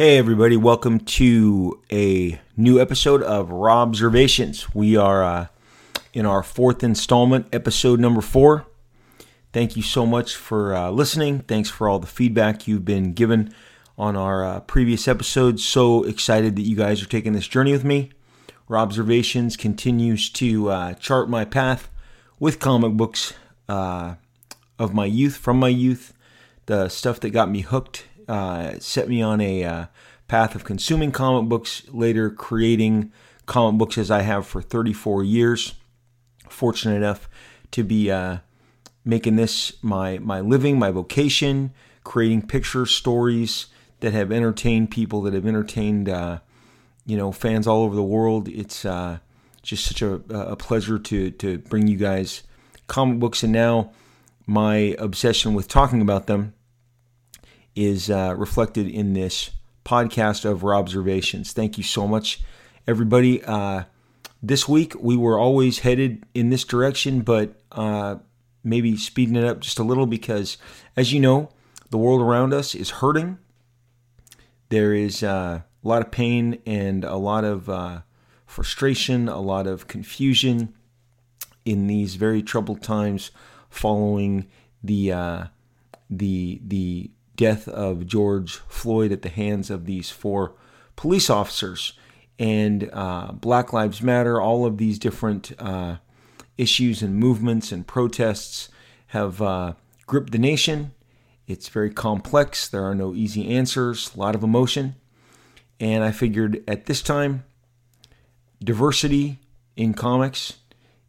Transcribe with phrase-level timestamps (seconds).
[0.00, 4.74] Hey, everybody, welcome to a new episode of Raw Observations.
[4.74, 5.46] We are uh,
[6.14, 8.64] in our fourth installment, episode number four.
[9.52, 11.40] Thank you so much for uh, listening.
[11.40, 13.52] Thanks for all the feedback you've been given
[13.98, 15.62] on our uh, previous episodes.
[15.66, 18.08] So excited that you guys are taking this journey with me.
[18.68, 21.90] Raw Observations continues to uh, chart my path
[22.38, 23.34] with comic books
[23.68, 24.14] uh,
[24.78, 26.14] of my youth, from my youth,
[26.64, 29.86] the stuff that got me hooked uh, set me on a uh,
[30.28, 33.12] path of consuming comic books, later creating
[33.46, 35.74] comic books as I have for 34 years.
[36.48, 37.28] Fortunate enough
[37.72, 38.38] to be uh,
[39.04, 41.72] making this my, my living, my vocation,
[42.04, 43.66] creating picture stories
[43.98, 46.38] that have entertained people, that have entertained uh,
[47.06, 48.48] you know fans all over the world.
[48.48, 49.18] It's uh,
[49.62, 52.44] just such a, a pleasure to to bring you guys
[52.86, 53.90] comic books, and now
[54.46, 56.54] my obsession with talking about them
[57.74, 59.50] is uh, reflected in this
[59.84, 61.52] podcast of observations.
[61.52, 62.40] Thank you so much,
[62.86, 63.42] everybody.
[63.44, 63.84] Uh,
[64.42, 68.16] this week we were always headed in this direction, but uh,
[68.64, 70.58] maybe speeding it up just a little because,
[70.96, 71.50] as you know,
[71.90, 73.38] the world around us is hurting.
[74.68, 78.00] There is uh, a lot of pain and a lot of uh,
[78.46, 80.74] frustration, a lot of confusion
[81.64, 83.30] in these very troubled times
[83.68, 84.46] following
[84.82, 85.44] the uh,
[86.08, 90.52] the the death of George Floyd at the hands of these four
[90.94, 91.94] police officers.
[92.38, 95.96] And uh, Black Lives Matter, all of these different uh,
[96.58, 98.68] issues and movements and protests
[99.08, 99.72] have uh,
[100.06, 100.92] gripped the nation.
[101.46, 102.68] It's very complex.
[102.68, 104.96] There are no easy answers, a lot of emotion.
[105.80, 107.44] And I figured at this time,
[108.62, 109.38] diversity
[109.76, 110.58] in comics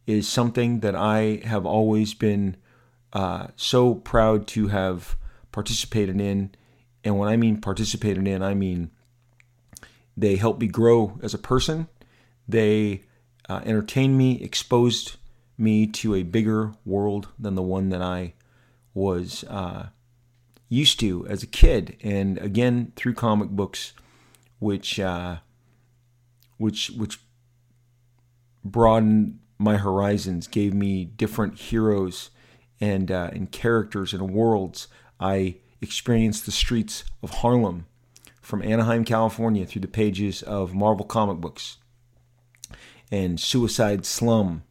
[0.07, 2.55] is something that I have always been
[3.11, 5.17] uh, so proud to have
[5.51, 6.51] participated in.
[7.03, 8.91] And when I mean participated in, I mean
[10.15, 11.87] they helped me grow as a person.
[12.47, 13.03] They
[13.49, 15.17] uh, entertained me, exposed
[15.57, 18.33] me to a bigger world than the one that I
[18.93, 19.89] was uh,
[20.69, 21.97] used to as a kid.
[22.01, 23.93] And again, through comic books,
[24.59, 25.37] which uh,
[26.57, 27.19] which which
[28.63, 32.31] broadened my horizons, gave me different heroes
[32.79, 34.87] and uh, and characters and worlds
[35.21, 37.85] I experienced the streets of Harlem
[38.41, 41.77] from Anaheim, California through the pages of Marvel comic books
[43.11, 44.63] and Suicide Slum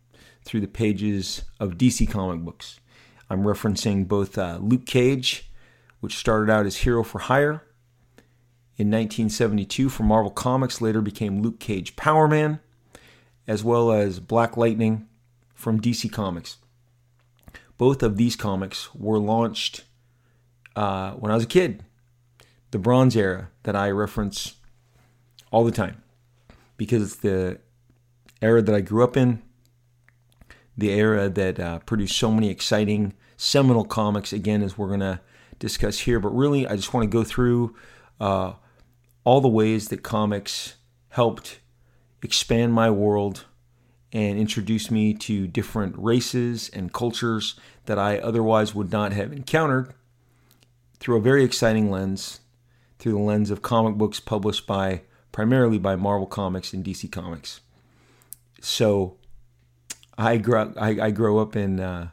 [0.45, 2.81] through the pages of DC comic books.
[3.31, 5.51] I'm referencing both uh, Luke Cage,
[6.01, 7.63] which started out as Hero for Hire
[8.81, 12.61] in 1972 for Marvel Comics, later became Luke Cage Power Man,
[13.47, 15.07] as well as Black Lightning
[15.55, 16.57] from DC Comics.
[17.77, 19.85] Both of these comics were launched
[20.77, 21.85] uh, when I was a kid,
[22.71, 24.55] the Bronze Era that I reference
[25.51, 26.03] all the time
[26.77, 27.59] because it's the
[28.41, 29.43] era that I grew up in,
[30.77, 35.21] the era that uh, produced so many exciting seminal comics, again, as we're going to
[35.59, 36.21] discuss here.
[36.21, 37.75] But really, I just want to go through
[38.19, 38.55] uh,
[39.25, 40.77] all the ways that comics
[41.11, 41.61] helped
[42.23, 43.45] expand my world
[44.13, 47.55] and introduce me to different races and cultures
[47.87, 49.95] that I otherwise would not have encountered
[51.01, 52.41] through a very exciting lens,
[52.99, 55.03] through the lens of comic books published by
[55.33, 57.61] primarily by Marvel Comics and DC Comics.
[58.61, 59.17] So,
[60.19, 62.09] I grew I, I grew up in uh,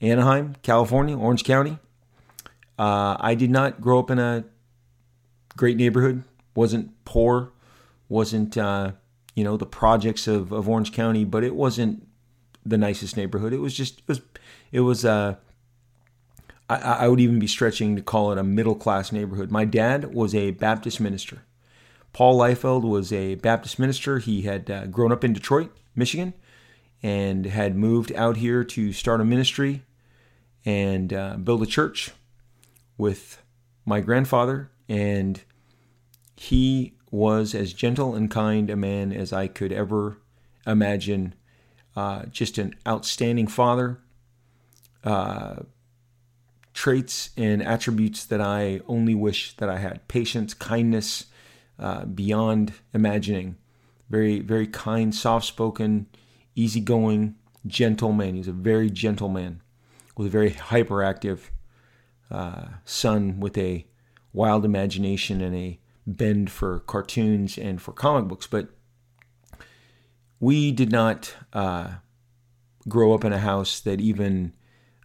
[0.00, 1.78] Anaheim, California, Orange County.
[2.78, 4.44] Uh, I did not grow up in a
[5.56, 6.24] great neighborhood.
[6.54, 7.52] wasn't poor.
[8.08, 8.92] wasn't uh,
[9.34, 12.06] you know the projects of, of Orange County, but it wasn't
[12.64, 13.52] the nicest neighborhood.
[13.52, 14.20] It was just it was
[14.72, 15.36] it was uh,
[16.68, 19.50] I, I would even be stretching to call it a middle class neighborhood.
[19.50, 21.42] My dad was a Baptist minister.
[22.12, 24.18] Paul Liefeld was a Baptist minister.
[24.18, 26.32] He had uh, grown up in Detroit, Michigan,
[27.02, 29.82] and had moved out here to start a ministry
[30.64, 32.10] and uh, build a church
[32.96, 33.42] with
[33.84, 34.70] my grandfather.
[34.88, 35.42] And
[36.36, 40.18] he was as gentle and kind a man as I could ever
[40.66, 41.34] imagine.
[41.94, 44.00] Uh, just an outstanding father,
[45.02, 45.56] uh,
[46.76, 51.24] traits and attributes that I only wish that I had patience, kindness,
[51.78, 53.56] uh, beyond imagining.
[54.10, 56.06] Very, very kind, soft spoken,
[56.54, 57.36] easygoing,
[57.66, 58.34] gentle man.
[58.34, 59.62] He's a very gentle man
[60.18, 61.48] with a very hyperactive
[62.30, 63.86] uh, son with a
[64.34, 68.46] wild imagination and a bend for cartoons and for comic books.
[68.46, 68.68] But
[70.38, 71.94] we did not uh,
[72.86, 74.52] grow up in a house that even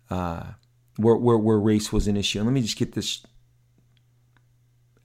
[0.09, 0.51] uh,
[0.97, 2.39] where, where, where race was an issue.
[2.39, 3.25] And let me just get this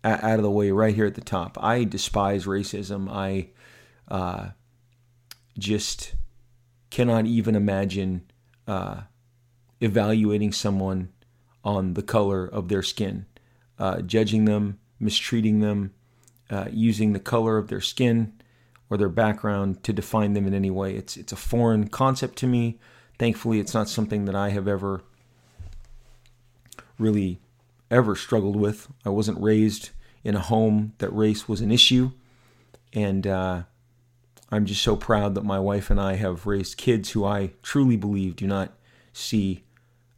[0.04, 1.58] out of the way right here at the top.
[1.62, 3.08] I despise racism.
[3.10, 3.48] I
[4.08, 4.50] uh,
[5.58, 6.14] just
[6.90, 8.22] cannot even imagine
[8.66, 9.02] uh,
[9.80, 11.12] evaluating someone
[11.64, 13.26] on the color of their skin,
[13.78, 15.92] uh, judging them, mistreating them,
[16.50, 18.32] uh, using the color of their skin
[18.88, 20.94] or their background to define them in any way.
[20.94, 22.78] It's it's a foreign concept to me.
[23.18, 25.02] Thankfully, it's not something that I have ever
[26.98, 27.40] really
[27.90, 28.88] ever struggled with.
[29.04, 29.90] I wasn't raised
[30.24, 32.12] in a home that race was an issue,
[32.92, 33.62] and uh,
[34.50, 37.96] I'm just so proud that my wife and I have raised kids who I truly
[37.96, 38.72] believe do not
[39.12, 39.64] see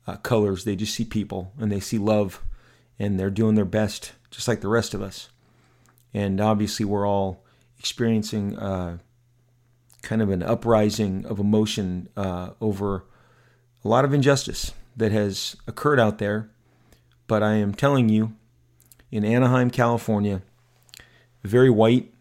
[0.06, 2.42] uh, colors; they just see people and they see love,
[2.98, 5.28] and they're doing their best, just like the rest of us.
[6.14, 7.44] And obviously, we're all
[7.78, 8.98] experiencing uh,
[10.02, 13.04] kind of an uprising of emotion uh, over
[13.84, 16.50] a lot of injustice that has occurred out there
[17.28, 18.32] but I am telling you,
[19.12, 20.42] in Anaheim, California,
[21.44, 22.12] very white,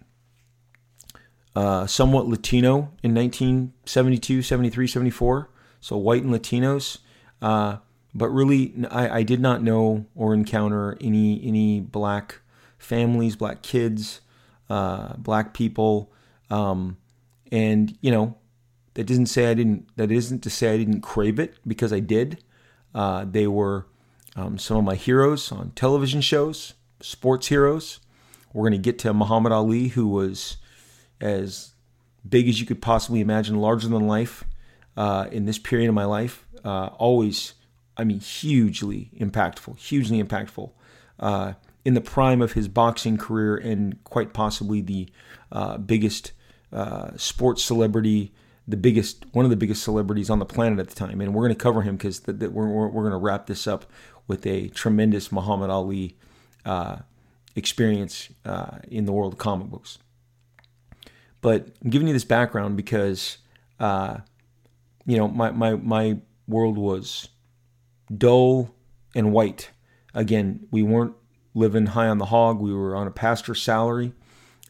[1.56, 5.50] uh, somewhat Latino in 1972, 73, 74.
[5.82, 7.00] So white and Latinos.
[7.42, 7.78] Uh,
[8.14, 12.42] but really, I, I, did not know or encounter any any black
[12.78, 14.22] families, black kids,
[14.70, 16.12] uh, black people,
[16.50, 16.98] um,
[17.52, 18.36] and you know
[18.96, 19.96] that doesn't say I didn't.
[19.98, 22.44] That isn't to say I didn't crave it because I did.
[22.96, 23.86] Uh, they were
[24.38, 28.00] um, some of my heroes on television shows, sports heroes.
[28.54, 30.58] We're going to get to Muhammad Ali, who was
[31.20, 31.74] as
[32.28, 34.44] big as you could possibly imagine, larger than life
[34.96, 36.46] uh, in this period of my life.
[36.64, 37.56] Uh, always,
[37.98, 40.72] I mean, hugely impactful, hugely impactful.
[41.20, 41.54] Uh,
[41.84, 45.10] in the prime of his boxing career, and quite possibly the
[45.52, 46.32] uh, biggest
[46.72, 48.34] uh, sports celebrity
[48.68, 51.44] the biggest, one of the biggest celebrities on the planet at the time, and we're
[51.44, 53.86] going to cover him because we're, we're, we're going to wrap this up
[54.28, 56.18] with a tremendous Muhammad Ali
[56.66, 56.98] uh,
[57.56, 59.98] experience uh, in the world of comic books.
[61.42, 63.38] But I'm giving you this background because,
[63.80, 64.18] uh,
[65.06, 67.30] you know, my, my, my world was
[68.16, 68.74] dull
[69.16, 69.72] and white.
[70.14, 71.16] Again, we weren't
[71.54, 72.60] living high on the hog.
[72.60, 74.14] We were on a pastor's salary,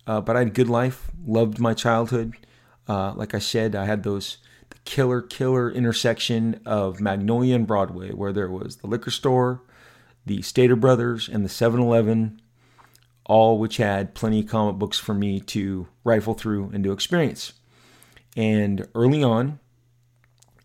[0.06, 1.12] uh, but I had a good life.
[1.25, 2.36] Loved my childhood.
[2.88, 4.38] Uh, like I said, I had those
[4.88, 9.62] killer, killer intersection of Magnolia and Broadway, where there was the liquor store,
[10.25, 12.42] the Stater Brothers, and the 7 Eleven,
[13.25, 17.51] all which had plenty of comic books for me to rifle through and to experience.
[18.38, 19.60] And early on,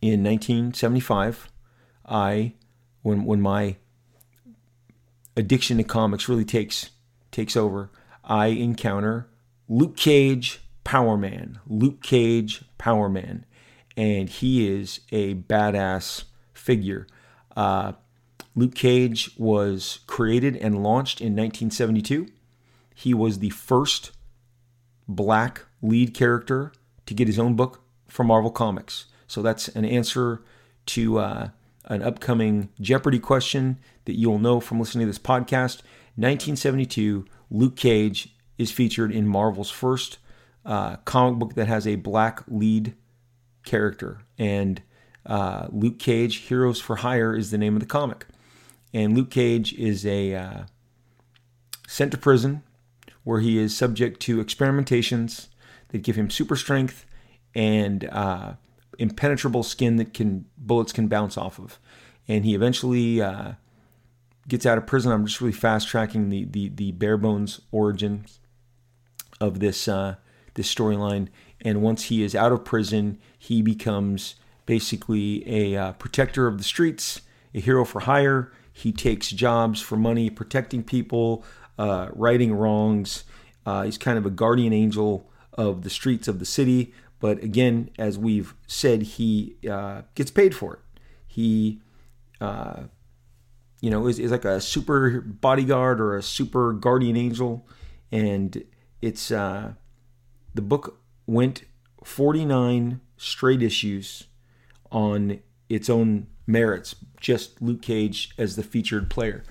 [0.00, 1.50] in 1975,
[2.06, 2.54] I,
[3.02, 3.76] when when my
[5.36, 6.90] addiction to comics really takes
[7.32, 7.90] takes over,
[8.22, 9.28] I encounter
[9.68, 11.58] Luke Cage, Power Man.
[11.66, 13.46] Luke Cage, Power Man
[13.96, 17.06] and he is a badass figure.
[17.56, 17.92] Uh,
[18.54, 22.26] Luke Cage was created and launched in 1972.
[22.94, 24.12] He was the first
[25.08, 26.72] black lead character
[27.06, 29.06] to get his own book from Marvel Comics.
[29.26, 30.42] So that's an answer
[30.86, 31.48] to uh,
[31.86, 35.82] an upcoming Jeopardy question that you'll know from listening to this podcast.
[36.16, 40.18] 1972, Luke Cage is featured in Marvel's first
[40.64, 42.94] uh, comic book that has a black lead
[43.64, 44.20] character.
[44.38, 44.82] And
[45.26, 48.26] uh, Luke Cage, Heroes for Hire, is the name of the comic.
[48.92, 50.62] And Luke Cage is a uh,
[51.86, 52.62] sent to prison
[53.24, 55.48] where he is subject to experimentations
[55.88, 57.06] that give him super strength
[57.54, 58.54] and uh,
[58.98, 61.78] impenetrable skin that can bullets can bounce off of.
[62.28, 63.52] And he eventually uh,
[64.48, 65.12] gets out of prison.
[65.12, 68.40] I'm just really fast tracking the the, the bare bones origins
[69.40, 70.16] of this uh,
[70.54, 71.28] this storyline.
[71.62, 74.34] And once he is out of prison, he becomes
[74.66, 77.22] basically a uh, protector of the streets,
[77.54, 78.52] a hero for hire.
[78.72, 81.44] He takes jobs for money, protecting people,
[81.78, 83.24] uh, righting wrongs.
[83.64, 86.92] Uh, he's kind of a guardian angel of the streets of the city.
[87.20, 90.80] But again, as we've said, he uh, gets paid for it.
[91.26, 91.80] He,
[92.40, 92.84] uh,
[93.80, 97.66] you know, is, is like a super bodyguard or a super guardian angel.
[98.10, 98.64] And
[99.00, 99.74] it's uh,
[100.54, 101.64] the book went
[102.04, 104.24] 49 straight issues
[104.90, 109.42] on its own merits, just Luke Cage as the featured player.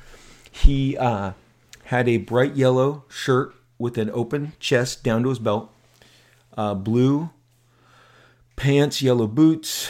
[0.51, 1.33] He uh,
[1.85, 5.73] had a bright yellow shirt with an open chest down to his belt,
[6.55, 7.29] uh, blue
[8.55, 9.89] pants, yellow boots,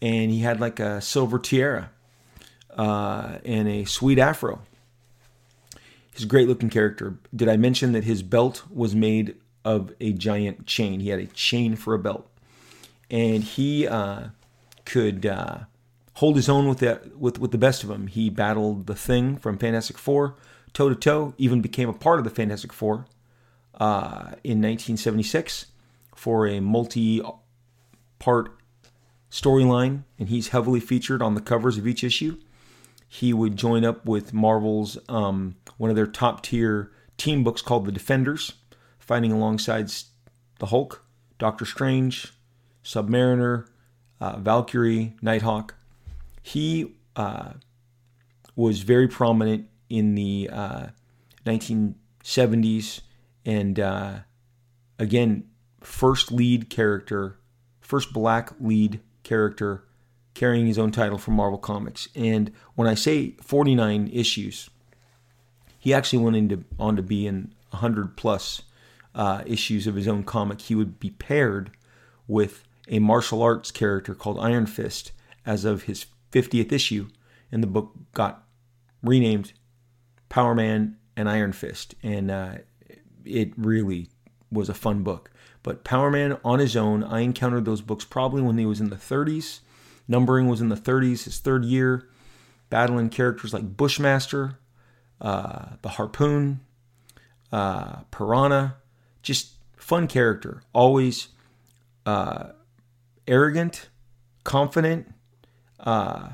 [0.00, 1.90] and he had like a silver tiara
[2.70, 4.60] uh, and a sweet afro.
[6.14, 7.18] He's a great looking character.
[7.34, 11.00] Did I mention that his belt was made of a giant chain.
[11.00, 12.28] He had a chain for a belt,
[13.10, 14.28] and he uh,
[14.84, 15.58] could uh,
[16.14, 18.06] hold his own with that with with the best of them.
[18.06, 20.36] He battled the Thing from Fantastic Four,
[20.72, 23.06] toe to toe, even became a part of the Fantastic Four
[23.74, 25.66] uh, in 1976
[26.14, 27.22] for a multi
[28.18, 28.56] part
[29.30, 32.38] storyline, and he's heavily featured on the covers of each issue.
[33.08, 37.84] He would join up with Marvel's um, one of their top tier team books called
[37.84, 38.54] The Defenders,
[39.12, 39.92] fighting alongside
[40.58, 41.04] the Hulk,
[41.38, 42.32] Doctor Strange,
[42.82, 43.66] Submariner,
[44.22, 45.74] uh, Valkyrie, Nighthawk.
[46.40, 47.50] He uh,
[48.56, 50.86] was very prominent in the uh,
[51.44, 53.02] 1970s
[53.44, 54.20] and uh,
[54.98, 55.44] again,
[55.82, 57.36] first lead character,
[57.82, 59.84] first black lead character
[60.32, 62.08] carrying his own title from Marvel Comics.
[62.14, 64.70] And when I say 49 issues,
[65.78, 68.62] he actually went into, on to be in 100 plus
[69.14, 70.60] uh, issues of his own comic.
[70.60, 71.70] He would be paired
[72.26, 75.12] with a martial arts character called Iron Fist
[75.44, 77.08] as of his 50th issue,
[77.50, 78.44] and the book got
[79.02, 79.52] renamed
[80.28, 81.94] Power Man and Iron Fist.
[82.02, 82.54] And uh,
[83.24, 84.08] it really
[84.50, 85.30] was a fun book.
[85.62, 88.90] But Power Man on his own, I encountered those books probably when he was in
[88.90, 89.60] the 30s.
[90.08, 92.08] Numbering was in the 30s, his third year,
[92.70, 94.58] battling characters like Bushmaster,
[95.20, 96.60] uh, the Harpoon,
[97.52, 98.76] uh, Piranha.
[99.22, 100.62] Just fun character.
[100.72, 101.28] Always
[102.06, 102.50] uh,
[103.26, 103.88] arrogant,
[104.44, 105.12] confident,
[105.80, 106.30] uh,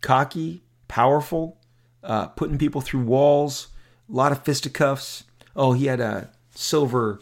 [0.00, 1.58] cocky, powerful,
[2.02, 3.68] uh, putting people through walls,
[4.08, 5.24] a lot of fisticuffs.
[5.54, 7.20] Oh, he had a silver,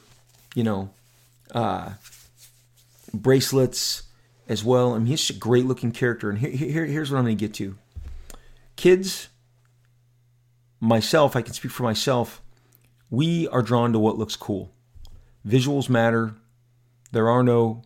[0.54, 0.90] you know,
[1.54, 1.90] uh,
[3.12, 4.04] bracelets
[4.48, 4.94] as well.
[4.94, 6.30] I mean, he's a great looking character.
[6.30, 7.76] And here, here, here's what I'm going to get to.
[8.76, 9.28] Kids,
[10.80, 12.42] myself, I can speak for myself,
[13.10, 14.72] we are drawn to what looks cool.
[15.46, 16.34] Visuals matter.
[17.12, 17.82] There are no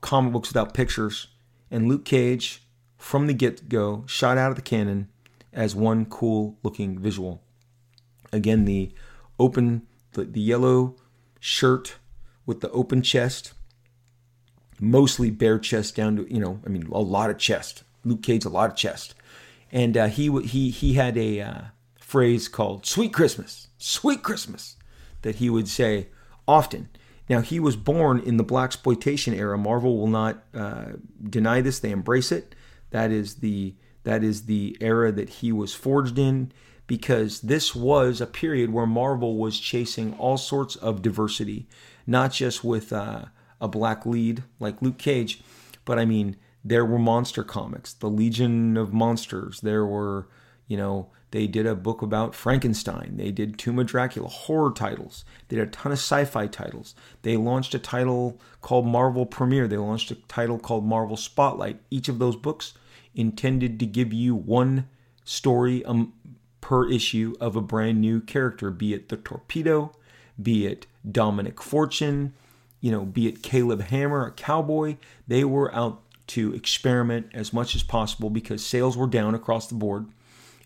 [0.00, 1.28] comic books without pictures.
[1.70, 2.62] And Luke Cage,
[2.96, 5.08] from the get go, shot out of the cannon
[5.52, 7.42] as one cool looking visual.
[8.32, 8.92] Again, the
[9.38, 10.96] open the, the yellow
[11.40, 11.96] shirt
[12.46, 13.52] with the open chest,
[14.80, 17.84] mostly bare chest down to you know, I mean, a lot of chest.
[18.04, 19.14] Luke Cage, a lot of chest,
[19.72, 21.60] and uh, he he he had a uh,
[21.98, 24.76] phrase called "Sweet Christmas, Sweet Christmas,"
[25.22, 26.08] that he would say
[26.46, 26.88] often.
[27.28, 29.58] Now he was born in the black exploitation era.
[29.58, 30.92] Marvel will not uh,
[31.22, 32.54] deny this; they embrace it.
[32.90, 36.52] That is the that is the era that he was forged in
[36.86, 41.68] because this was a period where Marvel was chasing all sorts of diversity,
[42.06, 43.26] not just with uh,
[43.60, 45.42] a black lead like Luke Cage,
[45.84, 49.60] but I mean, there were monster comics, the Legion of Monsters.
[49.60, 50.28] There were,
[50.66, 53.14] you know, they did a book about Frankenstein.
[53.16, 55.24] They did Tomb of Dracula, horror titles.
[55.48, 56.94] They did a ton of sci fi titles.
[57.22, 59.68] They launched a title called Marvel Premiere.
[59.68, 61.80] They launched a title called Marvel Spotlight.
[61.90, 62.74] Each of those books
[63.14, 64.88] intended to give you one
[65.24, 66.14] story um,
[66.60, 69.92] per issue of a brand new character, be it the Torpedo,
[70.40, 72.32] be it Dominic Fortune,
[72.80, 74.96] you know, be it Caleb Hammer, a cowboy.
[75.26, 79.74] They were out to experiment as much as possible because sales were down across the
[79.74, 80.06] board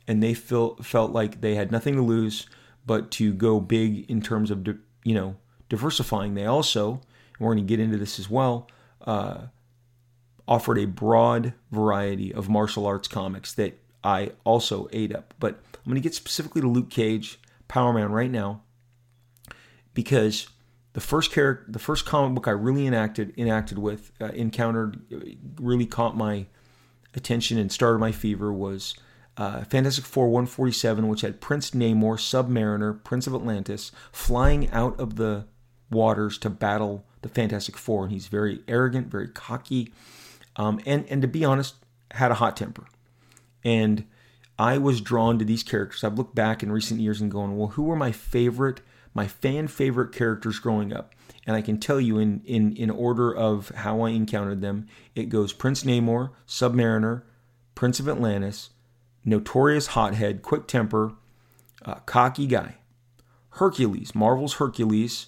[0.08, 2.46] and they felt felt like they had nothing to lose
[2.84, 4.66] but to go big in terms of
[5.04, 5.36] you know
[5.68, 6.34] diversifying.
[6.34, 7.00] They also, and
[7.40, 8.68] we're going to get into this as well,
[9.06, 9.46] uh,
[10.46, 15.34] offered a broad variety of martial arts comics that I also ate up.
[15.38, 18.62] But I'm going to get specifically to Luke Cage, Power Man, right now,
[19.94, 20.48] because
[20.92, 25.00] the first character, the first comic book I really enacted enacted with, uh, encountered,
[25.58, 26.46] really caught my
[27.14, 28.94] attention and started my fever was
[29.36, 35.16] uh, Fantastic Four 147, which had Prince Namor, Submariner, Prince of Atlantis, flying out of
[35.16, 35.46] the
[35.90, 39.92] waters to battle the Fantastic Four, and he's very arrogant, very cocky,
[40.56, 41.76] um, and and to be honest,
[42.10, 42.86] had a hot temper.
[43.64, 44.04] And
[44.58, 46.04] I was drawn to these characters.
[46.04, 48.80] I've looked back in recent years and going, well, who were my favorite,
[49.14, 51.14] my fan favorite characters growing up?
[51.46, 55.30] And I can tell you in in in order of how I encountered them, it
[55.30, 57.22] goes Prince Namor, Submariner,
[57.74, 58.70] Prince of Atlantis,
[59.24, 61.12] notorious hothead, quick temper,
[61.84, 62.76] uh, cocky guy.
[63.50, 65.26] Hercules, Marvel's Hercules,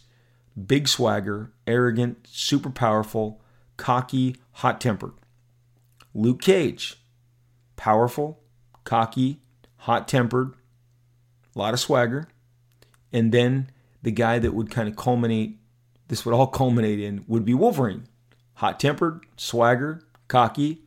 [0.66, 3.42] big swagger, arrogant, super powerful,
[3.76, 5.12] cocky, hot tempered.
[6.14, 6.96] Luke Cage,
[7.76, 8.40] powerful,
[8.84, 9.40] cocky,
[9.78, 10.54] hot tempered,
[11.54, 12.28] a lot of swagger.
[13.12, 13.70] And then
[14.02, 15.58] the guy that would kind of culminate,
[16.08, 18.06] this would all culminate in, would be Wolverine.
[18.54, 20.83] Hot tempered, swagger, cocky,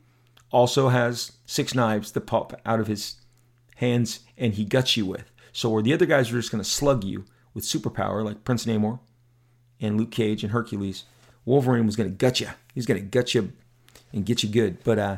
[0.52, 3.16] also has six knives that pop out of his
[3.76, 5.32] hands and he guts you with.
[5.52, 8.66] So, where the other guys are just going to slug you with superpower, like Prince
[8.66, 9.00] Namor
[9.80, 11.04] and Luke Cage and Hercules,
[11.46, 12.50] Wolverine was going to gut you.
[12.76, 13.54] He's going to gut you
[14.14, 14.84] and get you good.
[14.84, 15.18] But uh,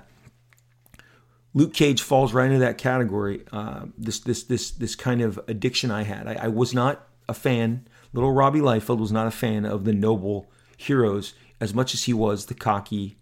[1.53, 3.43] Luke Cage falls right into that category.
[3.51, 6.27] Uh, this this this this kind of addiction I had.
[6.27, 7.87] I, I, was not a fan.
[8.13, 12.13] Little Robbie Liefeld was not a fan of the noble heroes as much as he
[12.13, 13.17] was the cocky,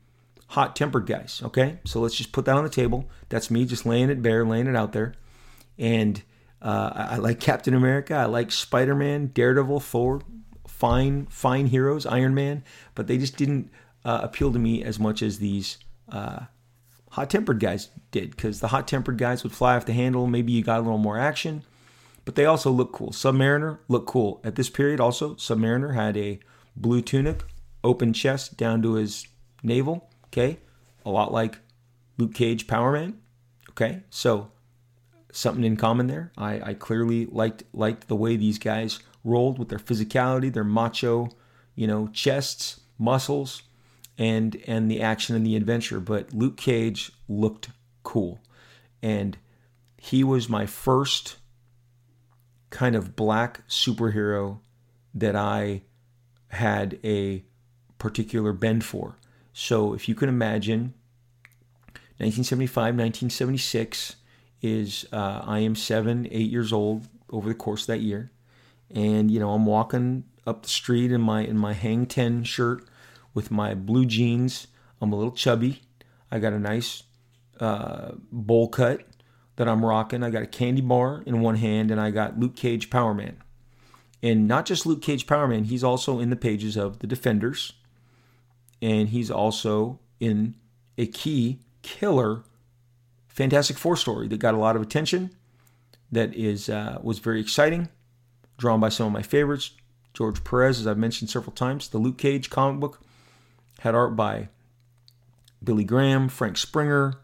[0.47, 1.41] hot-tempered guys.
[1.43, 3.09] Okay, so let's just put that on the table.
[3.29, 5.15] That's me just laying it bare, laying it out there.
[5.77, 6.21] And
[6.61, 8.15] uh, I, like Captain America.
[8.15, 10.21] I like Spider-Man, Daredevil, Thor.
[10.67, 12.63] Fine, fine heroes, Iron Man,
[12.93, 13.71] but they just didn't
[14.05, 15.79] uh, appeal to me as much as these
[16.11, 16.41] uh,
[17.09, 20.27] hot tempered guys did because the hot tempered guys would fly off the handle.
[20.27, 21.63] Maybe you got a little more action,
[22.25, 23.09] but they also look cool.
[23.09, 24.39] Submariner looked cool.
[24.43, 26.39] At this period, also, Submariner had a
[26.75, 27.43] blue tunic,
[27.83, 29.25] open chest down to his
[29.63, 30.11] navel.
[30.27, 30.59] Okay.
[31.05, 31.59] A lot like
[32.17, 33.19] Luke Cage Power Man.
[33.71, 34.03] Okay.
[34.09, 34.51] So
[35.31, 36.31] something in common there.
[36.37, 41.29] I, I clearly liked liked the way these guys rolled with their physicality, their macho,
[41.75, 43.63] you know, chests, muscles,
[44.17, 45.99] and and the action and the adventure.
[45.99, 47.69] But Luke Cage looked
[48.03, 48.39] cool,
[49.01, 49.37] and
[49.97, 51.37] he was my first
[52.69, 54.59] kind of black superhero
[55.13, 55.83] that I
[56.49, 57.43] had a
[57.97, 59.17] particular bend for.
[59.59, 60.93] So if you can imagine,
[62.19, 64.17] 1975, 1976
[64.61, 68.29] is uh, I am seven, eight years old over the course of that year,
[68.93, 72.83] and you know I'm walking up the street in my in my Hang Ten shirt
[73.33, 74.67] with my blue jeans.
[75.01, 75.81] I'm a little chubby.
[76.31, 77.01] I got a nice
[77.59, 79.07] uh, bowl cut
[79.55, 80.21] that I'm rocking.
[80.21, 83.37] I got a candy bar in one hand, and I got Luke Cage Power Man.
[84.21, 87.73] And not just Luke Cage Power Man, he's also in the pages of The Defenders,
[88.81, 90.55] and he's also in
[90.97, 92.43] a key killer
[93.27, 95.29] Fantastic Four story that got a lot of attention.
[96.11, 97.89] That is uh, was very exciting,
[98.57, 99.71] drawn by some of my favorites.
[100.13, 103.01] George Perez, as I've mentioned several times, the Luke Cage comic book
[103.81, 104.49] had art by
[105.63, 107.19] Billy Graham, Frank Springer,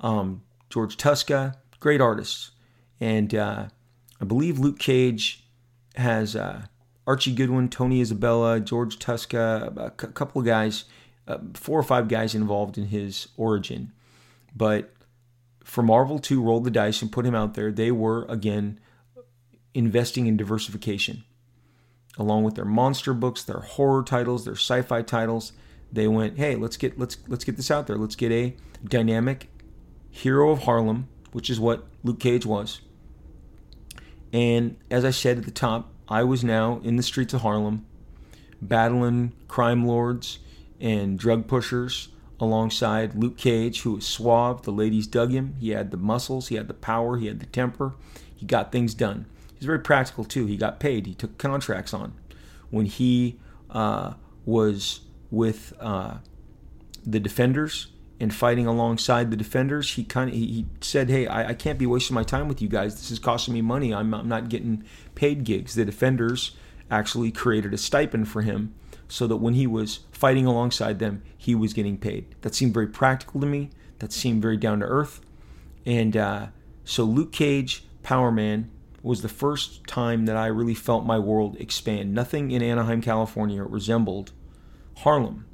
[0.00, 2.52] um, George Tuska, great artists.
[3.00, 3.66] And uh,
[4.20, 5.44] I believe Luke Cage
[5.96, 6.66] has uh,
[7.08, 10.84] Archie Goodwin, Tony Isabella, George Tuska, a couple of guys,
[11.26, 13.92] uh, four or five guys involved in his origin.
[14.54, 14.92] But
[15.64, 18.78] for Marvel to roll the dice and put him out there, they were again
[19.72, 21.24] investing in diversification.
[22.18, 25.52] Along with their monster books, their horror titles, their sci-fi titles,
[25.90, 27.96] they went, "Hey, let's get let's let's get this out there.
[27.96, 29.48] Let's get a dynamic
[30.10, 32.82] hero of Harlem, which is what Luke Cage was."
[34.30, 37.84] And as I said at the top, I was now in the streets of Harlem,
[38.62, 40.38] battling crime lords
[40.80, 42.08] and drug pushers
[42.40, 44.62] alongside Luke Cage, who was suave.
[44.62, 45.56] The ladies dug him.
[45.60, 47.94] He had the muscles, he had the power, he had the temper.
[48.34, 49.26] He got things done.
[49.54, 50.46] He's very practical too.
[50.46, 51.06] He got paid.
[51.06, 52.14] He took contracts on.
[52.70, 53.38] When he
[53.70, 54.14] uh,
[54.46, 56.18] was with uh,
[57.04, 57.88] the defenders
[58.20, 61.86] and fighting alongside the defenders, he kind of he said, "Hey, I, I, can't be
[61.86, 62.94] wasting my time with you guys.
[62.96, 63.94] This is costing me money.
[63.94, 66.52] I'm, I'm not getting paid gigs." The defenders
[66.90, 68.74] actually created a stipend for him
[69.08, 72.34] so that when he was fighting alongside them, he was getting paid.
[72.42, 73.70] That seemed very practical to me.
[74.00, 75.20] That seemed very down to earth.
[75.86, 76.46] And uh,
[76.84, 78.70] so Luke Cage, Power Man,
[79.02, 82.12] was the first time that I really felt my world expand.
[82.12, 84.32] Nothing in Anaheim, California resembled
[84.98, 85.46] Harlem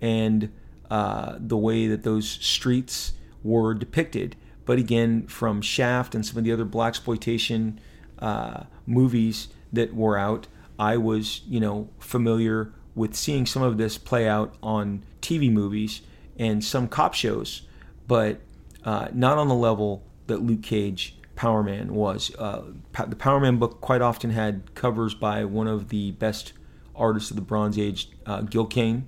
[0.00, 0.50] and
[0.90, 4.36] uh, the way that those streets were depicted.
[4.66, 7.80] But again, from Shaft and some of the other black exploitation
[8.18, 10.46] uh, movies that were out,
[10.78, 16.02] I was you know familiar with seeing some of this play out on TV movies
[16.36, 17.62] and some cop shows,
[18.06, 18.40] but
[18.84, 22.34] uh, not on the level that Luke Cage Power Man was.
[22.38, 22.62] Uh,
[23.06, 26.52] the Power Man book quite often had covers by one of the best
[26.94, 29.06] artists of the Bronze Age, uh, Gil Kane,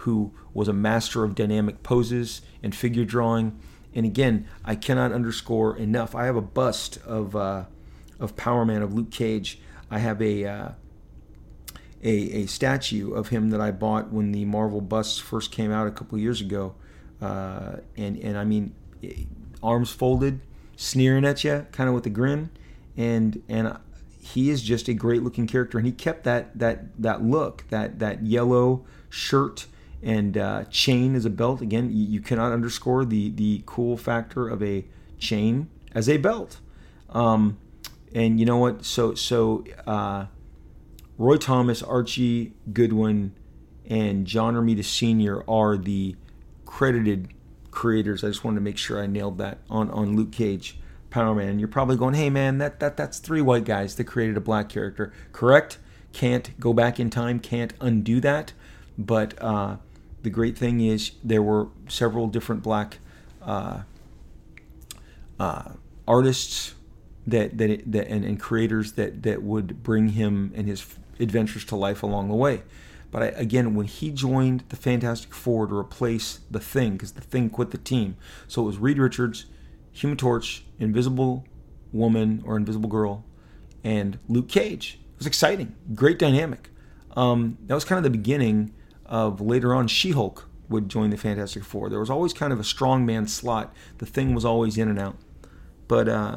[0.00, 3.58] who was a master of dynamic poses and figure drawing.
[3.94, 6.14] And again, I cannot underscore enough.
[6.14, 7.64] I have a bust of uh,
[8.18, 9.60] of Power Man of Luke Cage.
[9.90, 10.68] I have a, uh,
[12.02, 15.86] a a statue of him that I bought when the Marvel busts first came out
[15.86, 16.74] a couple years ago.
[17.20, 18.74] Uh, and and I mean,
[19.62, 20.40] arms folded,
[20.76, 22.50] sneering at you, kind of with a grin,
[22.96, 23.76] and and
[24.18, 27.98] he is just a great looking character, and he kept that that that look, that
[27.98, 29.66] that yellow shirt
[30.02, 31.60] and uh, chain as a belt.
[31.60, 34.84] Again, you, you, cannot underscore the the cool factor of a
[35.18, 36.60] chain as a belt.
[37.10, 37.58] Um,
[38.14, 38.84] and you know what?
[38.84, 40.26] So so uh,
[41.18, 43.34] Roy Thomas, Archie Goodwin,
[43.88, 45.44] and John Romita Sr.
[45.48, 46.16] are the
[46.64, 47.28] credited
[47.70, 48.24] creators.
[48.24, 50.76] I just wanted to make sure I nailed that on on Luke Cage.
[51.10, 51.58] Power Man.
[51.58, 54.68] You're probably going, hey man, that, that that's three white guys that created a black
[54.68, 55.12] character.
[55.32, 55.78] Correct?
[56.12, 58.52] Can't go back in time, can't undo that.
[58.96, 59.76] But uh,
[60.22, 62.98] the great thing is there were several different black
[63.42, 63.82] uh,
[65.38, 65.72] uh,
[66.06, 66.74] artists
[67.26, 70.84] that that, that and, and, creators that that would bring him and his
[71.18, 72.62] adventures to life along the way.
[73.10, 77.20] But I, again, when he joined the Fantastic Four to replace the Thing, because the
[77.20, 79.46] Thing quit the team, so it was Reed Richards,
[79.92, 81.44] Human Torch, Invisible
[81.92, 83.24] Woman or Invisible Girl,
[83.82, 84.98] and Luke Cage.
[85.14, 86.70] It was exciting, great dynamic.
[87.16, 88.72] Um, that was kind of the beginning
[89.10, 91.90] of later on She Hulk would join the Fantastic Four.
[91.90, 93.74] There was always kind of a strong man slot.
[93.98, 95.16] The Thing was always in and out.
[95.88, 96.36] But uh,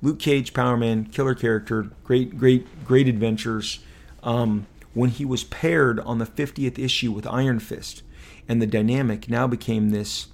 [0.00, 3.80] Luke Cage, Power Man, killer character, great, great, great adventures.
[4.22, 8.02] Um, when he was paired on the 50th issue with Iron Fist,
[8.48, 10.28] and the dynamic now became this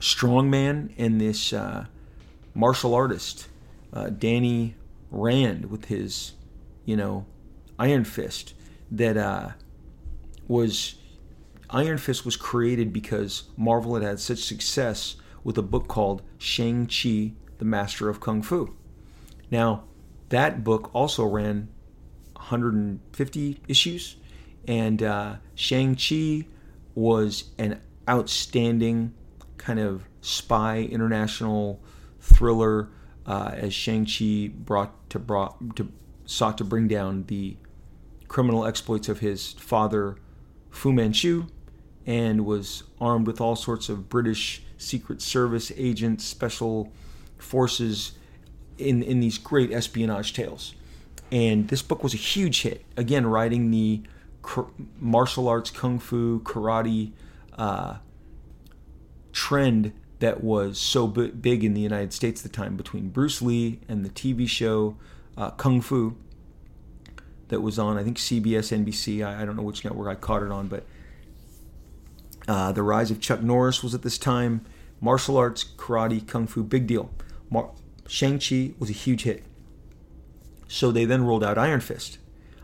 [0.00, 1.86] strong man and this uh,
[2.54, 3.48] martial artist,
[3.92, 4.74] uh, Danny
[5.10, 6.32] Rand, with his,
[6.84, 7.26] you know,
[7.78, 8.54] Iron Fist,
[8.90, 9.50] that uh,
[10.48, 10.96] was
[11.70, 17.32] Iron Fist was created because Marvel had had such success with a book called Shang-Chi
[17.58, 18.74] the Master of Kung Fu.
[19.50, 19.84] Now,
[20.28, 21.68] that book also ran
[22.34, 24.16] 150 issues,
[24.66, 26.46] and uh, Shang-Chi
[26.94, 29.14] was an outstanding
[29.56, 31.80] kind of spy international
[32.20, 32.90] thriller
[33.26, 35.92] uh, as Shang-Chi brought to, brought to
[36.24, 37.56] sought to bring down the
[38.28, 40.16] criminal exploits of his father
[40.76, 41.46] Fu Manchu
[42.06, 46.92] and was armed with all sorts of British Secret Service agents, special
[47.38, 48.12] forces
[48.78, 50.74] in in these great espionage tales.
[51.32, 52.84] And this book was a huge hit.
[52.96, 54.02] Again, writing the
[55.00, 57.12] martial arts, kung fu, karate
[57.58, 57.96] uh,
[59.32, 63.80] trend that was so big in the United States at the time between Bruce Lee
[63.88, 64.96] and the TV show
[65.36, 66.16] uh, Kung Fu
[67.48, 69.24] that was on, I think, CBS, NBC.
[69.26, 70.84] I, I, don't know which network I caught it on, but
[72.48, 74.64] uh, the rise of Chuck Norris was at this time.
[75.00, 77.10] Martial arts, karate, kung fu, big deal.
[77.50, 77.70] Mar-
[78.08, 79.44] Shang-Chi was a huge hit.
[80.68, 82.18] So they then rolled out Iron Fist.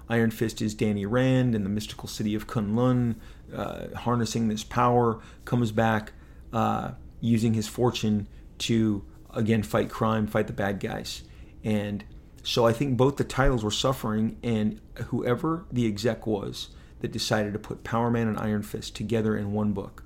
[0.09, 3.17] Iron Fist is Danny Rand in the mystical city of Kunlun,
[3.55, 6.13] uh, harnessing this power, comes back
[6.53, 8.27] uh, using his fortune
[8.59, 11.23] to again fight crime, fight the bad guys.
[11.65, 12.05] And
[12.43, 16.69] so I think both the titles were suffering, and whoever the exec was
[17.01, 20.03] that decided to put Power Man and Iron Fist together in one book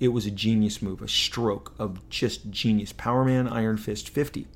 [0.00, 2.92] it was a genius move, a stroke of just genius.
[2.92, 4.46] Power Man, Iron Fist 50.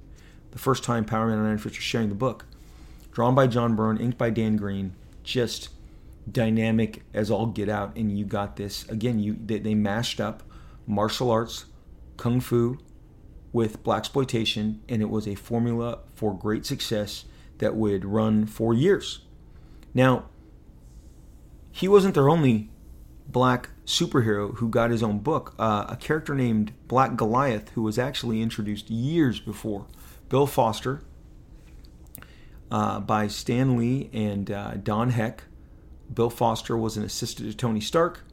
[0.50, 2.46] The first time Power Man and Iron Fist are sharing the book.
[3.12, 4.94] Drawn by John Byrne, inked by Dan Green.
[5.22, 5.68] Just
[6.30, 7.94] dynamic as all get out.
[7.94, 8.88] And you got this.
[8.88, 10.42] Again, you they, they mashed up
[10.86, 11.66] martial arts,
[12.16, 12.78] kung fu,
[13.54, 17.24] with black exploitation, and it was a formula for great success
[17.58, 19.20] that would run for years.
[19.94, 20.24] Now,
[21.70, 22.68] he wasn't their only
[23.28, 27.96] black superhero who got his own book, uh, a character named Black Goliath, who was
[27.96, 29.86] actually introduced years before
[30.28, 31.02] Bill Foster
[32.72, 35.44] uh, by Stan Lee and uh, Don Heck.
[36.12, 38.24] Bill Foster was an assistant to Tony Stark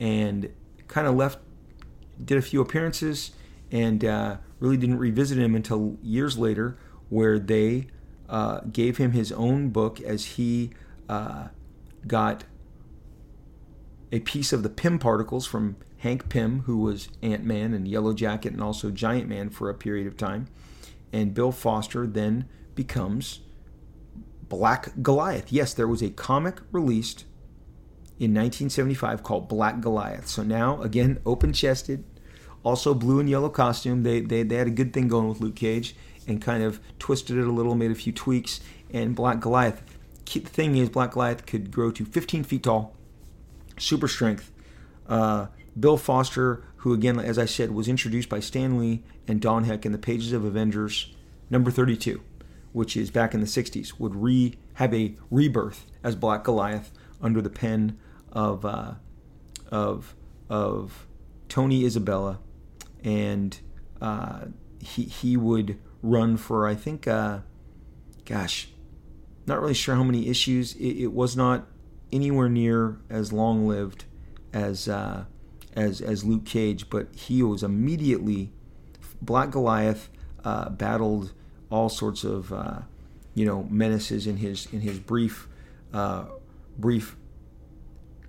[0.00, 0.50] and
[0.88, 1.38] kind of left,
[2.24, 3.32] did a few appearances,
[3.74, 7.88] and uh, really didn't revisit him until years later, where they
[8.28, 10.70] uh, gave him his own book as he
[11.08, 11.48] uh,
[12.06, 12.44] got
[14.12, 18.14] a piece of the Pym particles from Hank Pym, who was Ant Man and Yellow
[18.14, 20.46] Jacket and also Giant Man for a period of time.
[21.12, 23.40] And Bill Foster then becomes
[24.48, 25.50] Black Goliath.
[25.50, 27.24] Yes, there was a comic released
[28.20, 30.28] in 1975 called Black Goliath.
[30.28, 32.04] So now, again, open chested,
[32.64, 34.02] also blue and yellow costume.
[34.02, 35.94] They, they, they had a good thing going with Luke Cage
[36.26, 38.60] and kind of twisted it a little, made a few tweaks.
[38.92, 39.82] And Black Goliath,
[40.24, 42.96] the thing is, Black Goliath could grow to 15 feet tall
[43.78, 44.52] super strength.
[45.06, 45.46] Uh,
[45.78, 49.84] Bill Foster, who again, as I said, was introduced by Stan Lee and Don Heck
[49.84, 51.12] in the pages of Avengers
[51.50, 52.22] number 32,
[52.72, 57.40] which is back in the 60s, would re have a rebirth as Black Goliath under
[57.40, 57.98] the pen
[58.32, 58.94] of uh,
[59.70, 60.14] of
[60.48, 61.06] of
[61.48, 62.38] Tony Isabella,
[63.04, 63.58] and
[64.00, 64.46] uh,
[64.80, 67.40] he he would run for I think, uh,
[68.24, 68.68] gosh,
[69.46, 70.74] not really sure how many issues.
[70.76, 71.66] It, it was not
[72.12, 74.04] anywhere near as long lived
[74.52, 75.24] as uh,
[75.74, 78.52] as as Luke Cage, but he was immediately
[79.20, 80.08] Black Goliath
[80.44, 81.32] uh, battled
[81.70, 82.80] all sorts of uh,
[83.34, 85.48] you know menaces in his in his brief
[85.92, 86.24] uh,
[86.78, 87.16] brief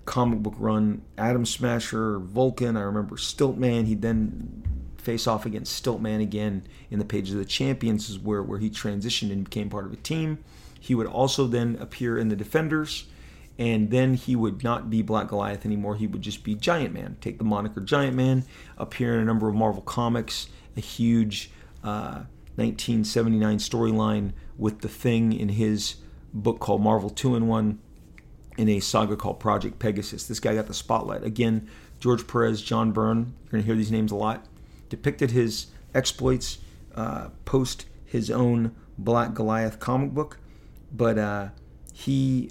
[0.06, 1.02] comic book run.
[1.18, 2.76] Atom Smasher, Vulcan.
[2.76, 3.86] I remember Stiltman.
[3.86, 4.62] He'd then
[4.96, 8.70] face off against Stiltman again in the pages of the Champions, is where where he
[8.70, 10.38] transitioned and became part of a team.
[10.80, 13.06] He would also then appear in the Defenders
[13.58, 15.96] and then he would not be Black Goliath anymore.
[15.96, 17.16] He would just be Giant Man.
[17.20, 18.44] Take the moniker Giant Man,
[18.76, 21.50] appear in a number of Marvel comics a huge
[21.82, 22.24] uh,
[22.56, 25.96] 1979 storyline with the Thing in his
[26.34, 27.78] book called Marvel Two in One,
[28.56, 30.26] in a saga called Project Pegasus.
[30.26, 31.68] This guy got the spotlight again.
[32.00, 34.46] George Perez, John Byrne, you're going to hear these names a lot,
[34.88, 36.58] depicted his exploits
[36.96, 40.38] uh, post his own Black Goliath comic book,
[40.92, 41.48] but uh,
[41.92, 42.50] he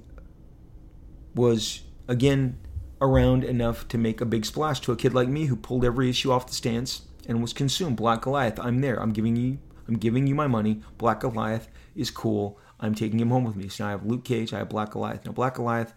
[1.34, 2.58] was again
[3.02, 6.10] around enough to make a big splash to a kid like me who pulled every
[6.10, 7.98] issue off the stands and was consumed.
[7.98, 9.02] Black Goliath, I'm there.
[9.02, 10.82] I'm giving you I'm giving you my money.
[10.98, 12.60] Black Goliath is cool.
[12.80, 13.70] I'm taking him home with me.
[13.70, 15.26] So now I have Luke Cage, I have Black Goliath.
[15.26, 15.94] Now Black Goliath,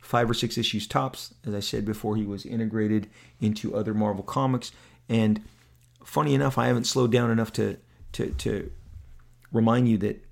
[0.00, 3.08] five or six issues tops, as I said before, he was integrated
[3.40, 4.72] into other Marvel comics.
[5.08, 5.42] And
[6.04, 7.78] funny enough, I haven't slowed down enough to
[8.12, 8.70] to to
[9.52, 10.24] remind you that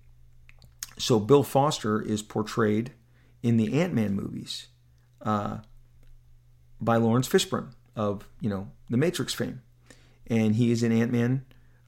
[0.99, 2.93] so Bill Foster is portrayed
[3.43, 4.69] in the Ant Man movies
[5.23, 5.59] uh,
[6.81, 9.63] by Laurence Fishburne of you know the Matrix fame,
[10.27, 11.45] and he is in Ant Man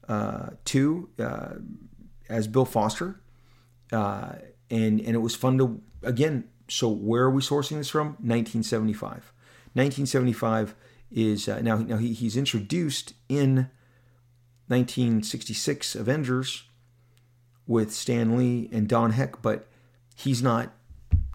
[0.07, 1.55] uh, two uh,
[2.29, 3.21] as Bill Foster,
[3.93, 4.35] uh,
[4.69, 6.45] and and it was fun to again.
[6.69, 8.07] So where are we sourcing this from?
[8.19, 9.31] 1975.
[9.73, 10.75] 1975
[11.11, 13.69] is uh, now now he, he's introduced in
[14.67, 16.63] 1966 Avengers
[17.67, 19.67] with Stan Lee and Don Heck, but
[20.15, 20.73] he's not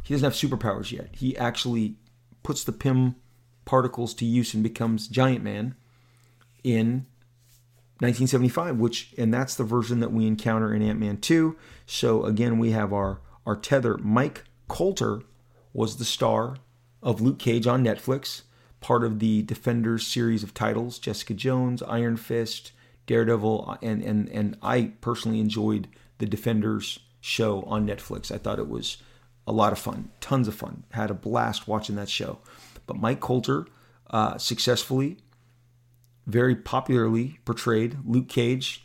[0.03, 1.11] he doesn't have superpowers yet.
[1.13, 1.97] He actually
[2.43, 3.17] puts the Pym
[3.65, 5.75] particles to use and becomes Giant Man
[6.65, 7.07] in
[8.01, 11.57] 1975, which and that's the version that we encounter in Ant-Man 2.
[11.87, 13.99] So again, we have our our tether.
[13.99, 15.23] Mike Colter
[15.73, 16.57] was the star
[17.03, 18.43] of Luke Cage on Netflix,
[18.81, 22.73] part of the Defenders series of titles, Jessica Jones, Iron Fist,
[23.07, 28.31] Daredevil, and and and I personally enjoyed the Defenders show on Netflix.
[28.31, 28.99] I thought it was
[29.47, 30.85] a lot of fun, tons of fun.
[30.93, 32.39] Had a blast watching that show.
[32.87, 33.67] But Mike Colter
[34.11, 35.19] uh, successfully,
[36.29, 38.85] very popularly portrayed Luke Cage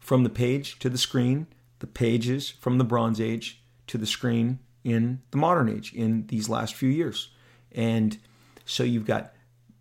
[0.00, 1.46] from the page to the screen,
[1.78, 6.48] the pages from the Bronze Age to the screen in the modern age in these
[6.48, 7.30] last few years.
[7.72, 8.18] And
[8.64, 9.32] so you've got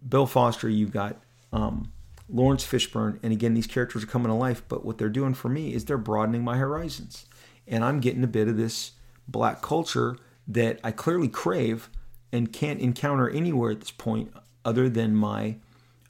[0.08, 1.18] Bill Foster, you've got
[1.52, 1.92] um,
[2.30, 4.62] Laurence Fishburne, and again, these characters are coming to life.
[4.68, 7.26] But what they're doing for me is they're broadening my horizons,
[7.68, 8.92] and I'm getting a bit of this
[9.28, 11.90] black culture that I clearly crave
[12.32, 14.32] and can't encounter anywhere at this point
[14.64, 15.56] other than my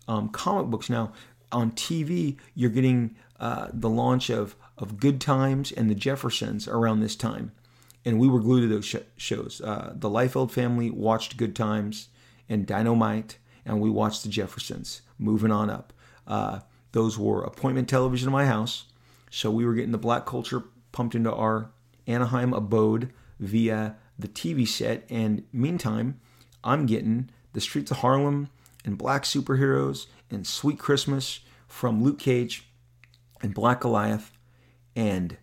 [0.07, 0.89] um, comic books.
[0.89, 1.11] Now,
[1.51, 6.99] on TV, you're getting uh, the launch of, of Good Times and The Jeffersons around
[6.99, 7.51] this time.
[8.05, 9.61] And we were glued to those sh- shows.
[9.61, 12.09] Uh, the Liefeld family watched Good Times
[12.49, 15.93] and Dynamite, and we watched The Jeffersons, moving on up.
[16.25, 16.59] Uh,
[16.91, 18.85] those were appointment television in my house.
[19.29, 21.71] So we were getting the black culture pumped into our
[22.07, 25.05] Anaheim abode via the TV set.
[25.09, 26.19] And meantime,
[26.63, 28.49] I'm getting the Streets of Harlem
[28.87, 32.67] and Black Superheroes and Sweet Christmas from Luke Cage
[33.41, 34.31] and Black Goliath
[34.95, 35.37] and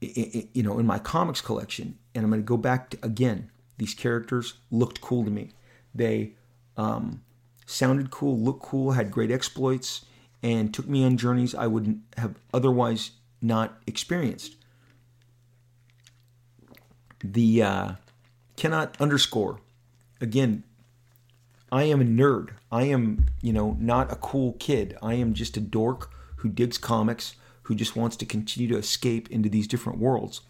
[0.00, 1.98] you know in my comics collection.
[2.14, 5.52] And i'm going to go back to again these characters looked cool to me.
[5.94, 6.32] They
[6.76, 7.22] um,
[7.64, 10.04] sounded cool looked cool had great exploits
[10.42, 14.56] and took me on journeys i would have otherwise not experienced.
[17.22, 17.92] The uh,
[18.56, 19.60] cannot underscore
[20.20, 20.64] again
[21.74, 22.50] i am a nerd.
[22.70, 24.96] I am you know not a cool kid.
[25.02, 27.34] I am just a dork who digs comics
[27.64, 30.42] who just wants to continue to escape into these different worlds.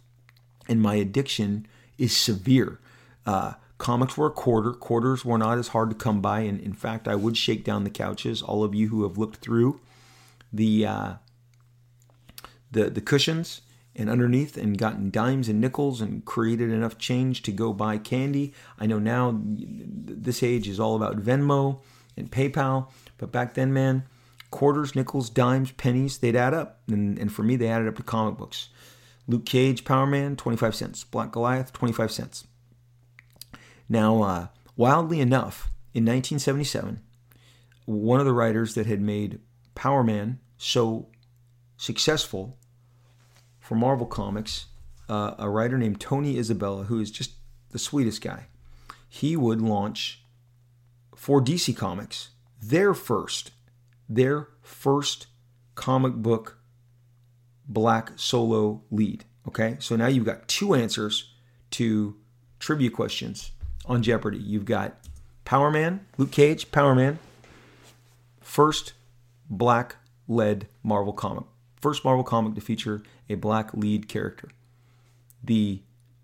[0.68, 2.78] And my addiction is severe.
[3.24, 4.72] Uh, comics were a quarter.
[4.72, 6.40] Quarters were not as hard to come by.
[6.40, 8.42] And in fact i would shake down the couches.
[8.42, 9.80] All of you who have looked through
[10.52, 11.12] the uh,
[12.70, 13.62] the the cushions
[13.96, 18.52] and underneath and gotten dimes and nickels and created enough change to go buy candy.
[18.78, 21.80] I know now this age is all about Venmo
[22.16, 24.04] and PayPal, but back then, man,
[24.50, 26.80] quarters, nickels, dimes, pennies, they'd add up.
[26.88, 28.68] And, and for me, they added up to comic books.
[29.26, 31.04] Luke Cage, Power Man, 25 cents.
[31.04, 32.46] Black Goliath, 25 cents.
[33.88, 37.00] Now, uh, wildly enough, in 1977,
[37.86, 39.40] one of the writers that had made
[39.74, 41.08] Power Man so
[41.76, 42.58] successful
[43.64, 44.66] for Marvel Comics,
[45.08, 47.32] uh, a writer named Tony Isabella, who is just
[47.70, 48.46] the sweetest guy.
[49.08, 50.22] He would launch
[51.16, 52.28] for DC Comics
[52.62, 53.52] their first,
[54.06, 55.28] their first
[55.74, 56.58] comic book
[57.66, 59.24] black solo lead.
[59.48, 61.32] Okay, so now you've got two answers
[61.70, 62.16] to
[62.58, 63.52] trivia questions
[63.86, 64.38] on Jeopardy.
[64.38, 64.98] You've got
[65.46, 67.18] Power Man, Luke Cage, Power Man,
[68.40, 68.92] first
[69.48, 69.96] black
[70.28, 71.44] led Marvel comic
[71.84, 74.48] first Marvel comic to feature a black lead character.
[75.42, 75.82] The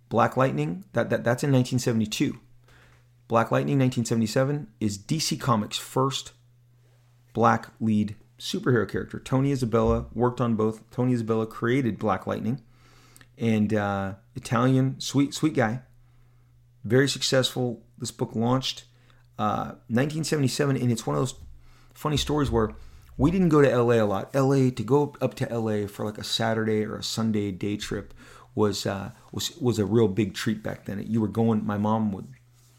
[0.08, 2.40] Black Lightning, that, that that's in 1972.
[3.28, 6.32] Black Lightning 1977 is DC Comics' first
[7.34, 9.20] black lead superhero character.
[9.20, 10.90] Tony Isabella worked on both.
[10.90, 12.62] Tony Isabella created Black Lightning,
[13.36, 15.82] and uh, Italian, sweet, sweet guy.
[16.84, 17.82] Very successful.
[17.98, 18.84] This book launched
[19.38, 21.34] uh, 1977, and it's one of those
[21.92, 22.70] funny stories where
[23.20, 24.34] we didn't go to LA a lot.
[24.34, 28.14] LA to go up to LA for like a Saturday or a Sunday day trip
[28.54, 31.04] was uh, was was a real big treat back then.
[31.06, 31.66] You were going.
[31.66, 32.28] My mom would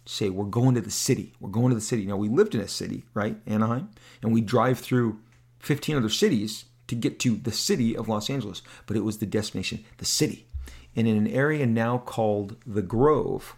[0.07, 1.33] say, "We're going to the city.
[1.39, 3.91] We're going to the city." Now we lived in a city, right, Anaheim,
[4.23, 5.19] and we drive through
[5.59, 9.27] 15 other cities to get to the city of Los Angeles, but it was the
[9.27, 10.47] destination, the city,
[10.95, 13.55] and in an area now called the Grove.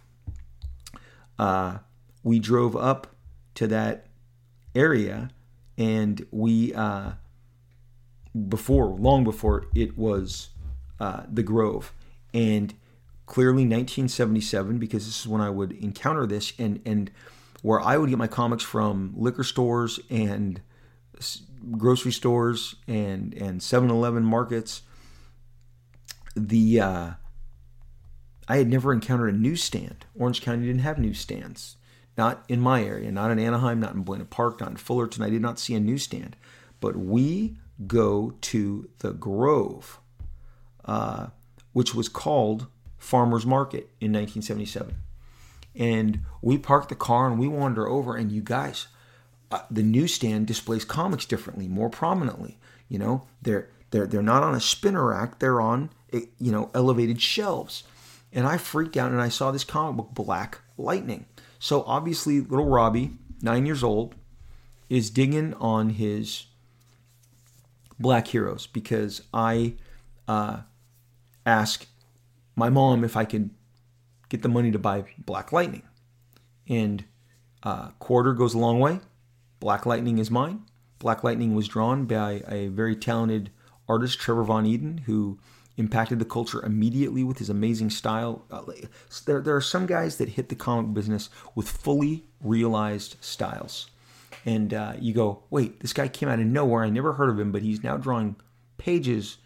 [1.38, 1.78] Uh,
[2.22, 3.16] we drove up
[3.54, 4.06] to that
[4.74, 5.30] area,
[5.76, 7.12] and we uh,
[8.48, 10.50] before long before it was
[11.00, 11.92] uh, the Grove,
[12.32, 12.74] and
[13.26, 17.10] clearly 1977 because this is when I would encounter this and and
[17.62, 20.60] where I would get my comics from liquor stores and
[21.78, 24.82] grocery stores and and 7-Eleven markets
[26.36, 27.10] the uh,
[28.48, 30.04] I had never encountered a newsstand.
[30.14, 31.76] Orange County didn't have newsstands.
[32.16, 35.22] Not in my area, not in Anaheim, not in Buena Park, not in Fullerton.
[35.22, 36.36] I did not see a newsstand.
[36.80, 39.98] But we go to the Grove,
[40.84, 41.28] uh,
[41.72, 42.66] which was called
[42.98, 44.94] Farmers Market in 1977.
[45.74, 48.86] And we park the car and we wander over, and you guys,
[49.50, 52.58] uh, the newsstand displays comics differently, more prominently.
[52.88, 56.70] You know, they're they're they're not on a spinner rack; they're on eh, you know
[56.74, 57.82] elevated shelves.
[58.32, 61.26] And I freaked out and I saw this comic book, Black Lightning.
[61.64, 64.16] So obviously, little Robbie, nine years old,
[64.90, 66.44] is digging on his
[67.98, 69.76] black heroes because I
[70.28, 70.58] uh,
[71.46, 71.86] ask
[72.54, 73.48] my mom if I could
[74.28, 75.84] get the money to buy Black Lightning.
[76.68, 77.04] And
[77.62, 79.00] uh, quarter goes a long way.
[79.58, 80.64] Black Lightning is mine.
[80.98, 83.48] Black Lightning was drawn by a very talented
[83.88, 85.38] artist, Trevor Von Eeden, who
[85.76, 88.44] impacted the culture immediately with his amazing style.
[88.50, 88.62] Uh,
[89.26, 93.90] there, there are some guys that hit the comic business with fully realized styles.
[94.46, 96.84] And uh, you go, wait, this guy came out of nowhere.
[96.84, 98.36] I never heard of him, but he's now drawing
[98.76, 99.38] pages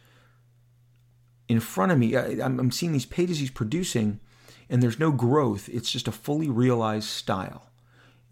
[1.48, 2.16] in front of me.
[2.16, 4.20] I, am seeing these pages he's producing,
[4.68, 5.68] and there's no growth.
[5.68, 7.70] It's just a fully realized style.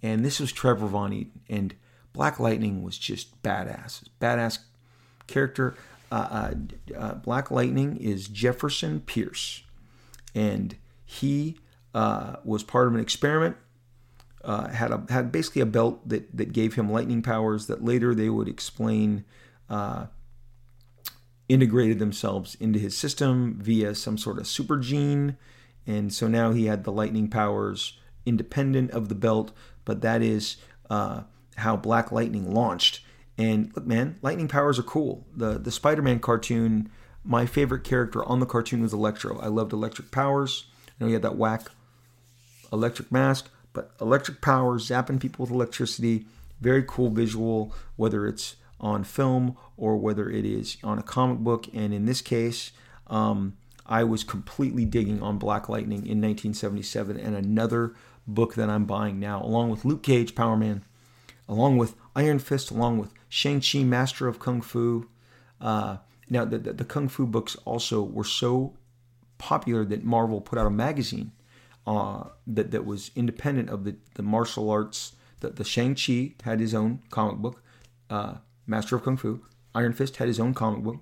[0.03, 1.31] And this was Trevor Von Eeden.
[1.49, 1.75] And
[2.13, 4.05] Black Lightning was just badass.
[4.21, 4.59] Badass
[5.27, 5.77] character.
[6.11, 6.15] Uh,
[6.95, 9.63] uh, uh, Black Lightning is Jefferson Pierce.
[10.35, 11.59] And he
[11.95, 13.57] uh, was part of an experiment.
[14.45, 18.15] Uh, had a had basically a belt that that gave him lightning powers that later
[18.15, 19.25] they would explain
[19.69, 20.07] uh,
[21.49, 25.37] integrated themselves into his system via some sort of super gene.
[25.85, 29.51] And so now he had the lightning powers independent of the belt,
[29.85, 33.01] but that is how Black Lightning launched.
[33.39, 35.27] And look, man, lightning powers are cool.
[35.35, 36.91] The the Spider-Man cartoon,
[37.25, 39.39] my favorite character on the cartoon was Electro.
[39.39, 40.67] I loved electric powers.
[40.89, 41.69] I know he had that whack
[42.73, 46.27] electric mask, but electric powers, zapping people with electricity,
[46.61, 51.67] very cool visual, whether it's on film or whether it is on a comic book.
[51.75, 52.73] And in this case,
[53.09, 57.95] um, I was completely digging on Black Lightning in 1977 and another
[58.27, 60.85] book that I'm buying now, along with Luke Cage, Power Man,
[61.49, 65.11] along with Iron Fist, along with Shang-Chi, Master of Kung Fu.
[65.61, 65.99] Uh,
[66.31, 68.73] now, the, the, the, Kung Fu books also were so
[69.37, 71.33] popular that Marvel put out a magazine
[71.87, 75.17] uh, that, that was independent of the, the martial arts.
[75.41, 77.63] The, the Shang-Chi had his own comic book.
[78.09, 79.43] Uh, Master of Kung Fu.
[79.75, 80.97] Iron Fist had his own comic book.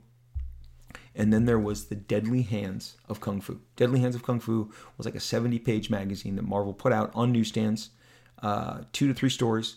[1.15, 3.61] And then there was the Deadly Hands of Kung Fu.
[3.77, 7.13] Deadly Hands of Kung Fu was like a 70 page magazine that Marvel put out
[7.15, 7.91] on newsstands,
[8.43, 9.77] uh, two to three stories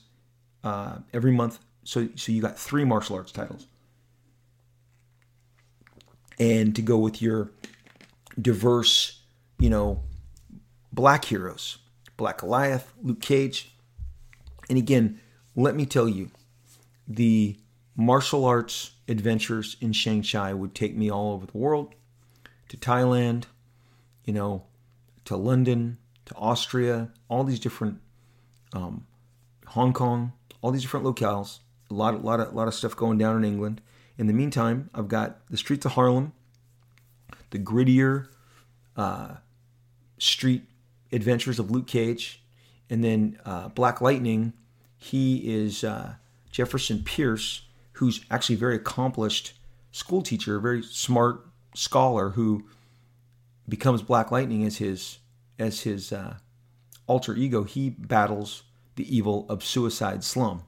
[0.63, 1.60] uh, every month.
[1.88, 3.65] So, so you got three martial arts titles.
[6.38, 7.54] And to go with your
[8.39, 9.21] diverse,
[9.58, 10.04] you know,
[10.91, 11.78] black heroes,
[12.17, 13.71] Black Goliath, Luke Cage.
[14.67, 15.21] And again,
[15.56, 16.30] let me tell you,
[17.07, 17.55] the
[17.95, 21.95] martial arts adventures in Shang-Chi would take me all over the world
[22.68, 23.45] to Thailand,
[24.26, 24.66] you know,
[25.24, 27.99] to London, to Austria, all these different,
[28.74, 29.07] um,
[29.68, 31.59] Hong Kong, all these different locales.
[31.90, 33.82] A lot, a lot, of, a lot of stuff going down in England.
[34.18, 36.34] In the meantime, I've got the streets of Harlem,
[37.52, 38.28] the grittier
[38.96, 39.36] uh,
[40.18, 40.64] street
[41.12, 42.44] adventures of Luke Cage,
[42.90, 44.54] and then uh, Black Lightning.
[44.98, 46.16] He is uh,
[46.52, 47.62] Jefferson Pierce,
[47.94, 49.54] who's actually a very accomplished
[49.92, 52.66] school teacher, a very smart scholar who
[53.70, 55.20] becomes Black Lightning as his
[55.60, 56.38] as his uh,
[57.08, 57.64] alter ego.
[57.64, 58.64] He battles
[58.96, 60.64] the evil of Suicide Slum.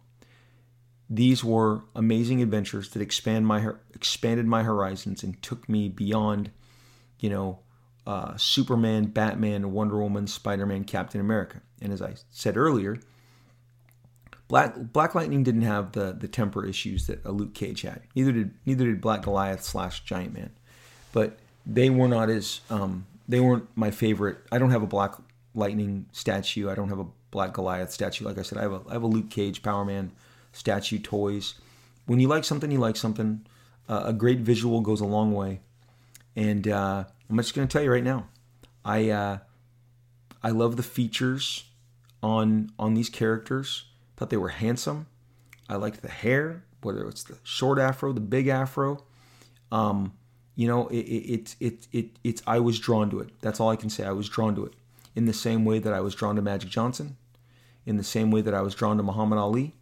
[1.09, 6.51] These were amazing adventures that expand my expanded my horizons and took me beyond,
[7.19, 7.59] you know,
[8.05, 11.61] uh, Superman, Batman, Wonder Woman, Spider Man, Captain America.
[11.81, 12.99] And as I said earlier,
[14.47, 18.01] Black Black Lightning didn't have the the temper issues that a Luke Cage had.
[18.15, 20.51] Neither did neither did Black Goliath slash Giant Man,
[21.11, 24.37] but they were not as um, they weren't my favorite.
[24.51, 25.15] I don't have a Black
[25.55, 26.69] Lightning statue.
[26.69, 28.25] I don't have a Black Goliath statue.
[28.25, 30.11] Like I said, I have a I have a Luke Cage Power Man
[30.51, 31.55] statue toys.
[32.05, 33.45] When you like something, you like something.
[33.87, 35.61] Uh, a great visual goes a long way,
[36.35, 38.27] and uh, I'm just going to tell you right now,
[38.85, 39.37] I uh,
[40.43, 41.65] I love the features
[42.21, 43.85] on on these characters.
[44.15, 45.07] Thought they were handsome.
[45.67, 49.03] I liked the hair, whether it's the short afro, the big afro.
[49.71, 50.13] Um,
[50.55, 53.29] you know, it, it, it, it, it's, I was drawn to it.
[53.39, 54.03] That's all I can say.
[54.03, 54.73] I was drawn to it
[55.15, 57.15] in the same way that I was drawn to Magic Johnson,
[57.85, 59.75] in the same way that I was drawn to Muhammad Ali.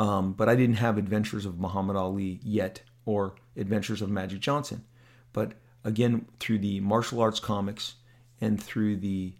[0.00, 4.86] Um, but I didn't have Adventures of Muhammad Ali yet or Adventures of Magic Johnson.
[5.34, 5.52] But
[5.84, 7.96] again, through the martial arts comics
[8.40, 9.34] and through the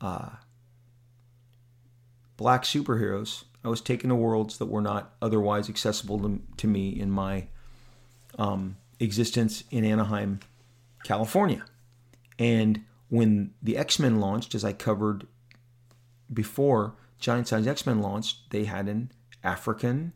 [0.00, 0.30] uh,
[2.38, 6.88] black superheroes, I was taken to worlds that were not otherwise accessible to, to me
[6.88, 7.48] in my
[8.38, 10.40] um, existence in Anaheim,
[11.04, 11.62] California.
[12.38, 15.26] And when the X Men launched, as I covered
[16.32, 19.12] before, Giant Size X Men launched, they had an
[19.46, 20.12] African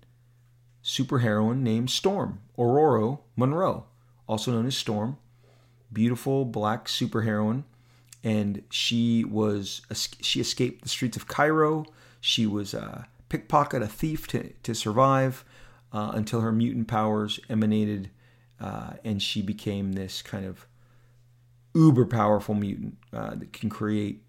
[0.82, 3.86] superheroine named Storm, Ororo Munroe,
[4.26, 5.16] also known as Storm.
[5.92, 7.64] Beautiful black superheroine.
[8.22, 9.82] And she was
[10.20, 11.86] she escaped the streets of Cairo
[12.20, 15.44] she was a pickpocket, a thief to, to survive
[15.92, 18.10] uh, until her mutant powers emanated
[18.60, 20.66] uh, and she became this kind of
[21.74, 24.22] uber powerful mutant uh, that can create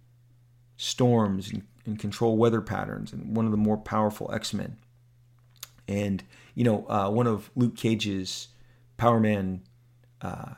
[0.77, 4.77] storms and, and, control weather patterns and one of the more powerful X-Men.
[5.91, 6.23] And,
[6.55, 8.47] you know, uh, one of Luke Cage's
[8.97, 9.61] Power Man
[10.21, 10.53] uh,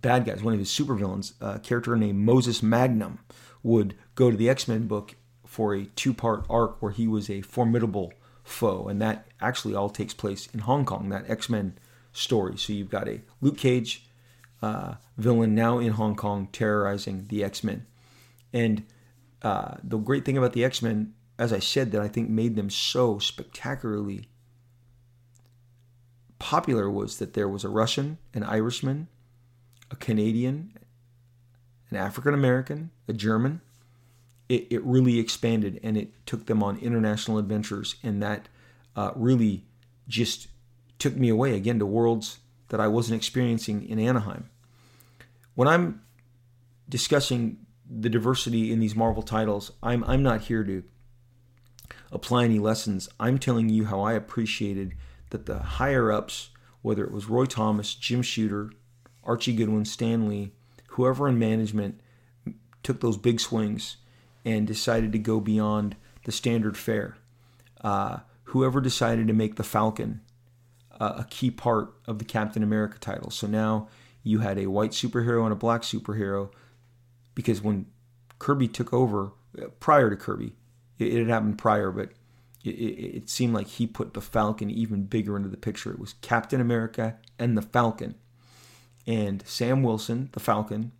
[0.00, 3.18] bad guys, one of his supervillains, a character named Moses Magnum,
[3.62, 7.28] would go to the X Men book for a two part arc where he was
[7.28, 8.88] a formidable foe.
[8.88, 11.78] And that actually all takes place in Hong Kong, that X Men
[12.12, 12.56] story.
[12.56, 14.06] So you've got a Luke Cage
[14.62, 17.86] uh, villain now in Hong Kong terrorizing the X Men.
[18.52, 18.84] And
[19.42, 22.54] uh, the great thing about the X Men, as I said, that I think made
[22.54, 24.28] them so spectacularly
[26.38, 29.08] popular was that there was a Russian, an Irishman,
[29.90, 30.76] a Canadian,
[31.88, 33.62] an African American, a German,
[34.50, 37.94] it, it really expanded and it took them on international adventures.
[38.02, 38.50] And that
[38.94, 39.64] uh, really
[40.08, 40.48] just
[40.98, 44.50] took me away again to worlds that I wasn't experiencing in Anaheim.
[45.54, 46.02] When I'm
[46.86, 50.82] discussing the diversity in these Marvel titles, I'm, I'm not here to
[52.12, 53.08] apply any lessons.
[53.18, 54.94] I'm telling you how I appreciated
[55.30, 56.50] that the higher ups,
[56.82, 58.70] whether it was Roy Thomas, Jim Shooter,
[59.22, 60.52] Archie Goodwin, Stan Lee,
[60.90, 62.00] whoever in management
[62.82, 63.96] took those big swings
[64.44, 67.16] and decided to go beyond the standard fare.
[67.82, 70.20] Uh, whoever decided to make the Falcon
[70.98, 73.30] uh, a key part of the Captain America title.
[73.30, 73.88] So now
[74.22, 76.50] you had a white superhero and a black superhero
[77.34, 77.86] because when
[78.38, 80.52] Kirby took over, uh, prior to Kirby,
[81.00, 82.10] it, had happened prior, but
[82.64, 85.92] it, it, seemed like he put the Falcon even bigger into the picture.
[85.92, 88.14] It was Captain America and the Falcon.
[89.06, 90.92] And Sam Wilson, the Falcon,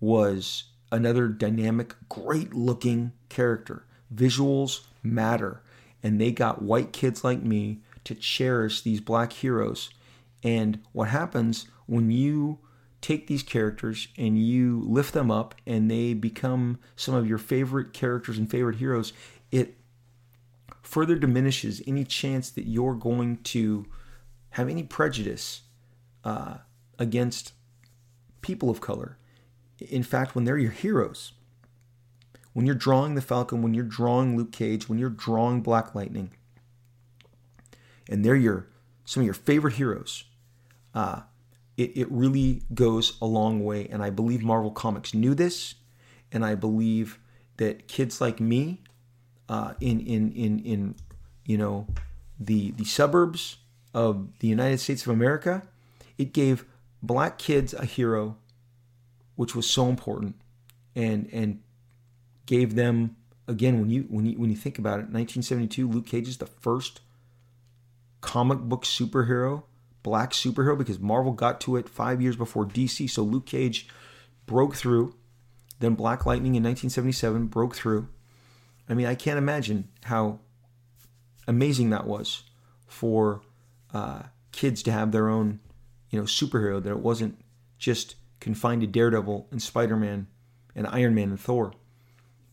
[0.00, 3.84] was another dynamic, great looking character.
[4.14, 5.60] Visuals matter.
[6.02, 9.90] And they got white kids like me to cherish these black heroes.
[10.42, 12.58] And what happens when you
[13.00, 17.92] take these characters and you lift them up and they become some of your favorite
[17.92, 19.12] characters and favorite heroes,
[19.50, 19.76] it
[20.82, 23.86] further diminishes any chance that you're going to
[24.50, 25.62] have any prejudice
[26.24, 26.58] uh,
[26.98, 27.52] against
[28.40, 29.18] people of color.
[29.78, 31.32] In fact, when they're your heroes,
[32.52, 36.32] when you're drawing the Falcon, when you're drawing Luke Cage, when you're drawing Black Lightning,
[38.08, 38.68] and they're your
[39.04, 40.24] some of your favorite heroes,
[40.94, 41.20] uh,
[41.78, 43.86] it, it really goes a long way.
[43.86, 45.76] And I believe Marvel Comics knew this,
[46.30, 47.18] and I believe
[47.56, 48.82] that kids like me,
[49.48, 50.94] uh, in in in in
[51.46, 51.86] you know
[52.38, 53.56] the the suburbs
[53.94, 55.62] of the United States of America,
[56.18, 56.66] it gave
[57.00, 58.36] black kids a hero
[59.36, 60.34] which was so important,
[60.96, 61.62] and and
[62.44, 63.16] gave them
[63.46, 66.46] again when you when you when you think about it, 1972, Luke Cage is the
[66.46, 67.00] first
[68.20, 69.62] comic book superhero,
[70.08, 73.10] black superhero, because Marvel got to it five years before DC.
[73.10, 73.86] So Luke Cage
[74.46, 75.14] broke through.
[75.80, 78.08] Then Black Lightning in 1977 broke through.
[78.88, 80.40] I mean, I can't imagine how
[81.46, 82.44] amazing that was
[82.86, 83.42] for
[83.92, 85.60] uh, kids to have their own,
[86.08, 86.82] you know, superhero.
[86.82, 87.38] That it wasn't
[87.76, 90.26] just confined to Daredevil and Spider Man
[90.74, 91.74] and Iron Man and Thor,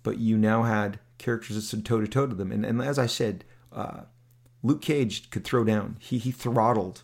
[0.04, 2.52] but you now had characters that stood toe to toe to them.
[2.52, 4.02] And, and as I said, uh,
[4.62, 5.96] Luke Cage could throw down.
[6.00, 7.04] He he throttled,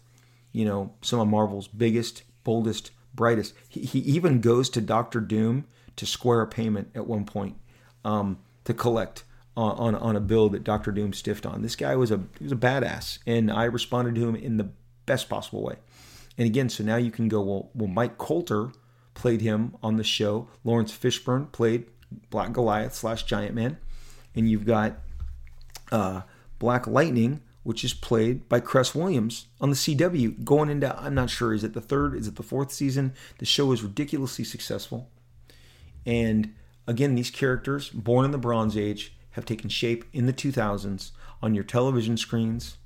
[0.52, 3.54] you know, some of Marvel's biggest, boldest, brightest.
[3.70, 7.56] He, he even goes to Doctor Doom to square a payment at one point
[8.04, 9.24] um, to collect
[9.56, 11.62] on, on, on a bill that Doctor Doom stiffed on.
[11.62, 14.70] This guy was a he was a badass, and I responded to him in the
[15.06, 15.76] best possible way.
[16.38, 17.70] And again, so now you can go well.
[17.74, 18.72] Well, Mike Colter
[19.14, 20.48] played him on the show.
[20.64, 21.86] Laurence Fishburne played
[22.30, 23.78] Black Goliath slash Giant Man,
[24.36, 25.00] and you've got
[25.92, 26.22] uh,
[26.60, 30.44] Black Lightning which is played by Cress Williams on the CW.
[30.44, 33.14] Going into, I'm not sure, is it the third, is it the fourth season?
[33.38, 35.10] The show is ridiculously successful.
[36.06, 36.56] And
[36.88, 41.54] again, these characters, born in the Bronze Age, have taken shape in the 2000s on
[41.54, 42.78] your television screens,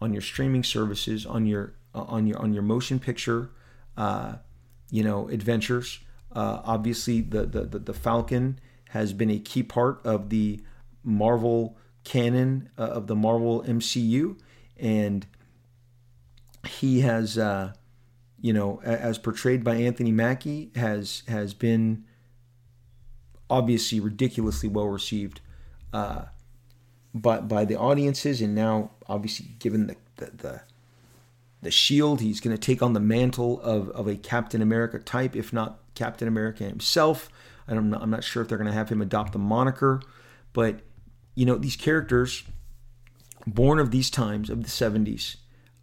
[0.00, 3.50] on your streaming services, on your uh, on your on your motion picture,
[3.96, 4.36] uh,
[4.90, 5.98] you know, adventures.
[6.32, 8.60] Uh, obviously, the, the the Falcon
[8.90, 10.60] has been a key part of the
[11.04, 14.38] Marvel canon uh, of the Marvel MCU,
[14.78, 15.26] and
[16.66, 17.72] he has, uh,
[18.40, 22.04] you know, as portrayed by Anthony Mackie, has has been
[23.48, 25.40] obviously ridiculously well received
[25.92, 26.26] uh,
[27.14, 30.62] by by the audiences, and now obviously given the the, the
[31.62, 32.20] the shield.
[32.20, 35.78] He's going to take on the mantle of, of a Captain America type, if not
[35.94, 37.28] Captain America himself.
[37.68, 40.02] I'm not, I'm not sure if they're going to have him adopt the moniker,
[40.52, 40.80] but
[41.34, 42.42] you know, these characters
[43.46, 45.36] born of these times of the 70s,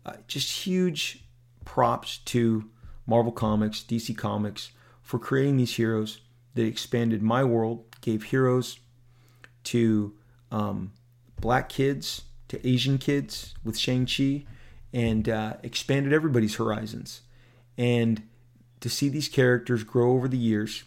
[0.05, 1.23] uh, just huge
[1.65, 2.69] props to
[3.05, 4.71] Marvel Comics, DC Comics
[5.01, 6.21] for creating these heroes
[6.53, 8.79] that expanded my world, gave heroes
[9.63, 10.13] to
[10.51, 10.91] um,
[11.39, 14.45] black kids, to Asian kids with Shang-Chi,
[14.93, 17.21] and uh, expanded everybody's horizons.
[17.77, 18.23] And
[18.79, 20.83] to see these characters grow over the years,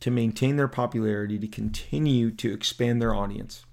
[0.00, 3.64] to maintain their popularity, to continue to expand their audience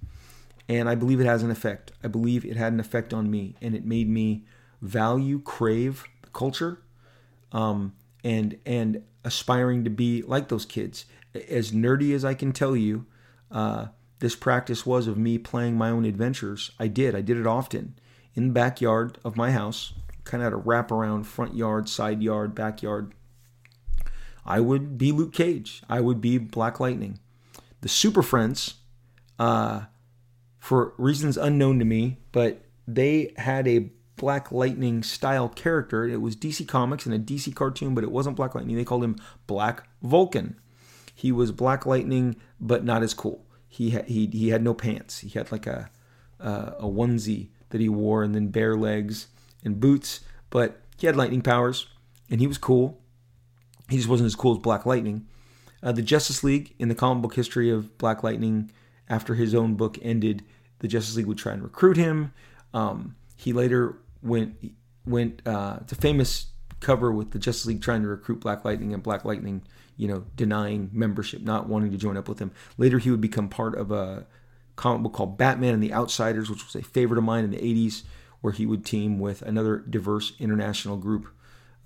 [0.67, 1.91] and I believe it has an effect.
[2.03, 4.45] I believe it had an effect on me, and it made me
[4.81, 6.81] value, crave the culture,
[7.51, 7.93] um,
[8.23, 11.05] and and aspiring to be like those kids.
[11.49, 13.05] As nerdy as I can tell you,
[13.51, 13.87] uh,
[14.19, 16.71] this practice was of me playing my own adventures.
[16.79, 17.15] I did.
[17.15, 17.95] I did it often
[18.35, 19.93] in the backyard of my house.
[20.23, 23.13] Kind of had a wrap around front yard, side yard, backyard.
[24.45, 25.81] I would be Luke Cage.
[25.89, 27.19] I would be Black Lightning.
[27.81, 28.75] The Super Friends.
[29.39, 29.85] Uh,
[30.61, 36.07] for reasons unknown to me, but they had a Black Lightning style character.
[36.07, 38.75] It was DC Comics and a DC cartoon, but it wasn't Black Lightning.
[38.75, 39.15] They called him
[39.47, 40.59] Black Vulcan.
[41.15, 43.43] He was Black Lightning, but not as cool.
[43.67, 45.19] He had, he he had no pants.
[45.19, 45.89] He had like a
[46.39, 49.27] uh, a onesie that he wore, and then bare legs
[49.65, 50.19] and boots.
[50.51, 51.87] But he had lightning powers,
[52.29, 53.01] and he was cool.
[53.89, 55.25] He just wasn't as cool as Black Lightning.
[55.81, 58.69] Uh, the Justice League in the comic book history of Black Lightning
[59.11, 60.43] after his own book ended,
[60.79, 62.33] the Justice League would try and recruit him.
[62.73, 64.55] Um, he later went
[65.05, 66.47] went uh, to famous
[66.79, 69.63] cover with the Justice League trying to recruit Black Lightning and Black Lightning,
[69.97, 72.51] you know, denying membership, not wanting to join up with him.
[72.77, 74.25] Later, he would become part of a
[74.77, 77.57] comic book called Batman and the Outsiders, which was a favorite of mine in the
[77.57, 78.03] 80s,
[78.39, 81.27] where he would team with another diverse international group,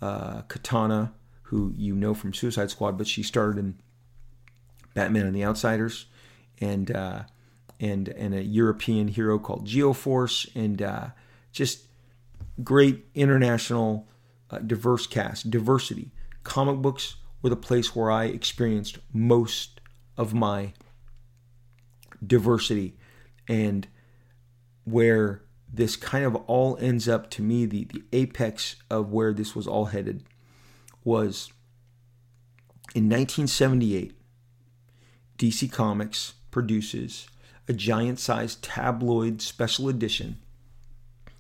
[0.01, 1.13] uh, Katana,
[1.43, 3.79] who you know from Suicide Squad, but she started in
[4.93, 6.05] Batman and the Outsiders
[6.59, 7.23] and uh,
[7.79, 11.07] and and a European hero called Geoforce, and uh,
[11.51, 11.85] just
[12.63, 14.07] great international
[14.49, 16.11] uh, diverse cast, diversity.
[16.43, 19.81] Comic books were the place where I experienced most
[20.17, 20.73] of my
[22.25, 22.97] diversity,
[23.47, 23.87] and
[24.85, 25.41] where
[25.71, 29.67] this kind of all ends up to me the, the apex of where this was
[29.67, 30.23] all headed
[31.03, 31.51] was
[32.93, 34.13] in 1978
[35.37, 37.27] DC Comics produces
[37.67, 40.37] a giant sized tabloid special edition.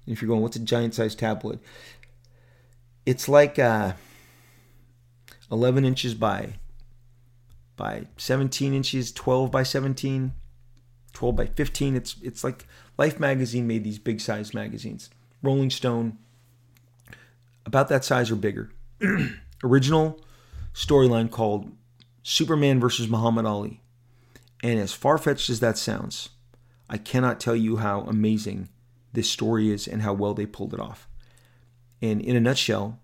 [0.05, 1.61] If you're going, what's a giant sized tabloid?
[3.05, 3.93] It's like uh,
[5.49, 6.55] 11 inches by
[7.77, 10.33] by 17 inches, 12 by 17,
[11.13, 11.95] 12 by 15.
[11.95, 15.09] It's it's like Life magazine made these big size magazines.
[15.41, 16.17] Rolling Stone,
[17.65, 18.69] about that size or bigger.
[19.63, 20.19] Original
[20.73, 21.71] storyline called
[22.21, 23.79] Superman versus Muhammad Ali.
[24.63, 26.29] And as far fetched as that sounds,
[26.89, 28.69] I cannot tell you how amazing
[29.13, 31.07] this story is and how well they pulled it off.
[32.01, 32.99] And in a nutshell,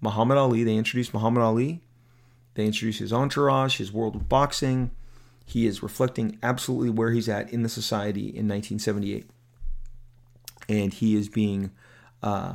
[0.00, 1.82] Muhammad Ali, they introduced Muhammad Ali,
[2.54, 4.90] they introduced his entourage, his world of boxing.
[5.44, 9.28] He is reflecting absolutely where he's at in the society in 1978.
[10.68, 11.70] and he is being
[12.22, 12.54] uh,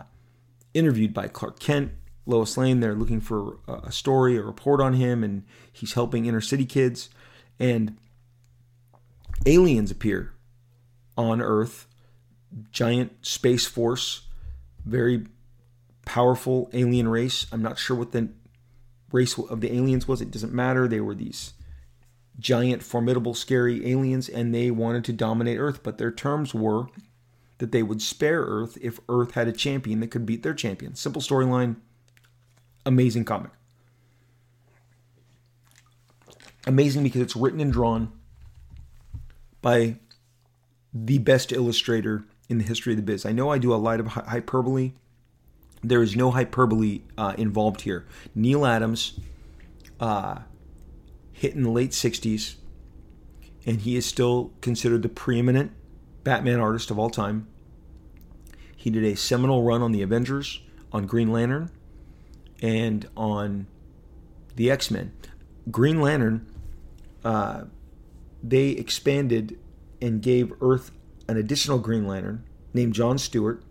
[0.74, 1.92] interviewed by Clark Kent,
[2.26, 2.80] Lois Lane.
[2.80, 7.10] They're looking for a story, a report on him, and he's helping inner city kids.
[7.60, 7.98] And
[9.46, 10.34] aliens appear
[11.18, 11.88] on Earth,
[12.72, 14.28] giant space force,
[14.86, 15.26] very
[16.06, 17.46] powerful alien race.
[17.52, 18.30] I'm not sure what the
[19.12, 20.22] race of the aliens was.
[20.22, 20.88] It doesn't matter.
[20.88, 21.54] They were these
[22.40, 25.84] giant, formidable, scary aliens, and they wanted to dominate Earth.
[25.84, 26.88] But their terms were
[27.60, 30.96] that they would spare Earth if Earth had a champion that could beat their champion.
[30.96, 31.76] Simple storyline,
[32.86, 33.52] amazing comic.
[36.66, 38.12] Amazing because it's written and drawn
[39.62, 39.98] by
[40.94, 43.26] the best illustrator in the history of the biz.
[43.26, 44.94] I know I do a lot of hyperbole.
[45.84, 48.06] There is no hyperbole uh, involved here.
[48.36, 49.20] Neal Adams
[50.00, 50.40] uh,
[51.32, 52.56] hit in the late 60s,
[53.66, 55.72] and he is still considered the preeminent
[56.24, 57.48] Batman artist of all time.
[58.76, 61.72] He did a seminal run on the Avengers, on Green Lantern,
[62.62, 63.68] and on
[64.56, 65.14] the X Men.
[65.70, 66.46] Green Lantern,
[67.24, 67.64] uh,
[68.44, 69.60] they expanded
[70.02, 70.92] and gave Earth
[71.28, 73.64] an additional Green Lantern named John Stewart,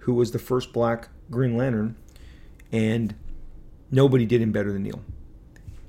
[0.00, 1.96] who was the first black Green Lantern,
[2.72, 3.14] and
[3.90, 5.02] nobody did him better than Neal.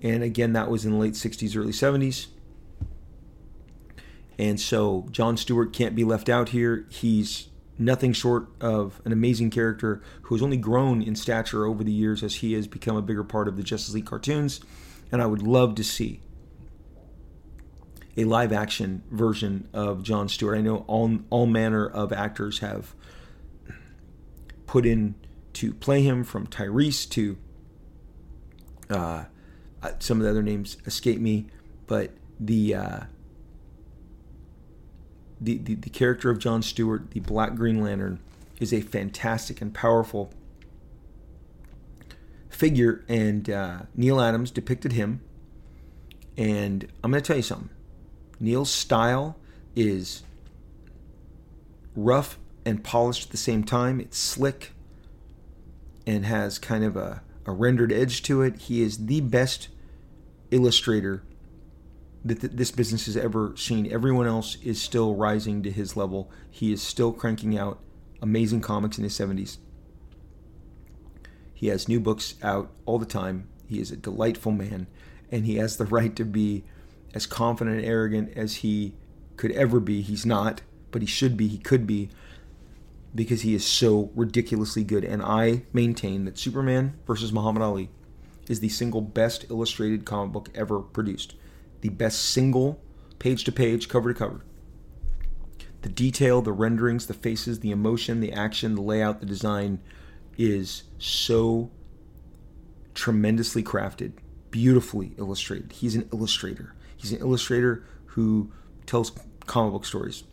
[0.01, 2.27] And again, that was in the late 60s, early 70s.
[4.37, 6.85] And so John Stewart can't be left out here.
[6.89, 11.91] He's nothing short of an amazing character who has only grown in stature over the
[11.91, 14.61] years as he has become a bigger part of the Justice League cartoons.
[15.11, 16.21] And I would love to see
[18.19, 20.57] a live action version of John Stewart.
[20.57, 22.93] I know all, all manner of actors have
[24.67, 25.15] put in
[25.53, 27.37] to play him from Tyrese to
[28.89, 29.25] uh,
[29.81, 31.47] uh, some of the other names escape me,
[31.87, 32.99] but the, uh,
[35.39, 38.19] the, the the character of John Stewart, the Black Green Lantern,
[38.59, 40.33] is a fantastic and powerful
[42.49, 45.21] figure, and uh, Neal Adams depicted him.
[46.35, 47.69] And I'm going to tell you something.
[48.39, 49.37] Neal's style
[49.75, 50.23] is
[51.95, 53.99] rough and polished at the same time.
[53.99, 54.71] It's slick
[56.05, 58.57] and has kind of a, a rendered edge to it.
[58.61, 59.69] He is the best
[60.51, 61.23] illustrator
[62.23, 63.91] that th- this business has ever seen.
[63.91, 66.31] Everyone else is still rising to his level.
[66.49, 67.79] He is still cranking out
[68.21, 69.57] amazing comics in his 70s.
[71.53, 73.47] He has new books out all the time.
[73.67, 74.87] He is a delightful man,
[75.31, 76.63] and he has the right to be
[77.13, 78.93] as confident and arrogant as he
[79.37, 80.01] could ever be.
[80.01, 82.09] He's not, but he should be, he could be,
[83.15, 85.03] because he is so ridiculously good.
[85.03, 87.89] And I maintain that Superman versus Muhammad Ali
[88.47, 91.35] is the single best illustrated comic book ever produced.
[91.81, 92.81] The best single,
[93.19, 94.43] page to page, cover to cover.
[95.81, 99.79] The detail, the renderings, the faces, the emotion, the action, the layout, the design
[100.37, 101.71] is so
[102.93, 104.11] tremendously crafted,
[104.51, 105.71] beautifully illustrated.
[105.71, 106.75] He's an illustrator.
[106.99, 108.51] He's an illustrator who
[108.85, 109.11] tells
[109.45, 110.23] comic book stories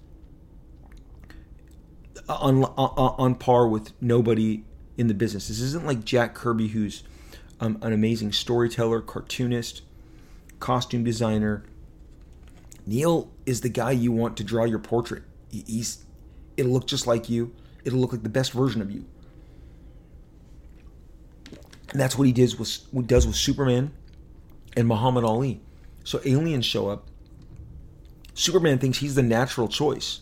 [2.28, 4.64] on, on, on par with nobody
[4.96, 5.48] in the business.
[5.48, 7.02] This isn't like Jack Kirby, who's
[7.60, 9.82] um, an amazing storyteller, cartoonist,
[10.60, 11.64] costume designer.
[12.86, 15.22] Neal is the guy you want to draw your portrait.
[15.50, 16.04] He's
[16.56, 17.54] it'll look just like you.
[17.84, 19.04] It'll look like the best version of you.
[21.90, 23.92] And that's what he does with does with Superman
[24.76, 25.60] and Muhammad Ali.
[26.06, 27.08] So aliens show up.
[28.32, 30.20] Superman thinks he's the natural choice.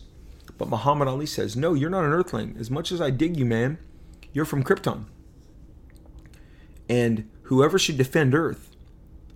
[0.57, 2.57] But Muhammad Ali says, No, you're not an Earthling.
[2.59, 3.77] As much as I dig you, man,
[4.33, 5.03] you're from Krypton.
[6.89, 8.75] And whoever should defend Earth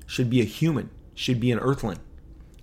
[0.07, 1.99] should be a human, should be an Earthling.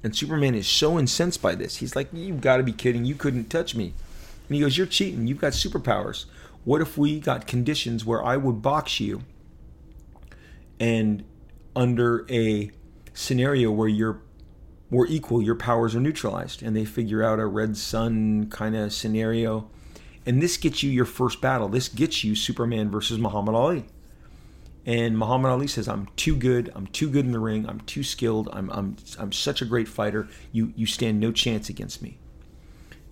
[0.02, 1.76] And Superman is so incensed by this.
[1.76, 3.04] He's like, You've got to be kidding.
[3.04, 3.94] You couldn't touch me.
[4.48, 5.28] And he goes, You're cheating.
[5.28, 6.24] You've got superpowers.
[6.64, 9.22] What if we got conditions where I would box you
[10.80, 11.22] and
[11.76, 12.72] under a
[13.16, 14.20] scenario where you're
[14.88, 18.92] we're equal, your powers are neutralized, and they figure out a red sun kind of
[18.92, 19.68] scenario.
[20.24, 21.68] And this gets you your first battle.
[21.68, 23.86] This gets you Superman versus Muhammad Ali.
[24.84, 26.70] And Muhammad Ali says, "I'm too good.
[26.76, 27.68] I'm too good in the ring.
[27.68, 28.48] I'm too skilled.
[28.52, 30.28] I'm I'm I'm such a great fighter.
[30.52, 32.18] You you stand no chance against me."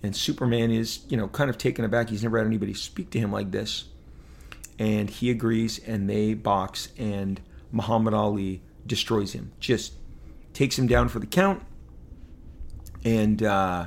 [0.03, 2.11] And Superman is, you know, kind of taken aback.
[2.11, 3.85] He's never had anybody speak to him like this.
[4.79, 7.41] And he agrees, and they box, and
[7.73, 9.53] Muhammad Ali destroys him.
[9.61, 9.95] Just
[10.53, 11.63] takes him down for the count.
[13.05, 13.87] And uh,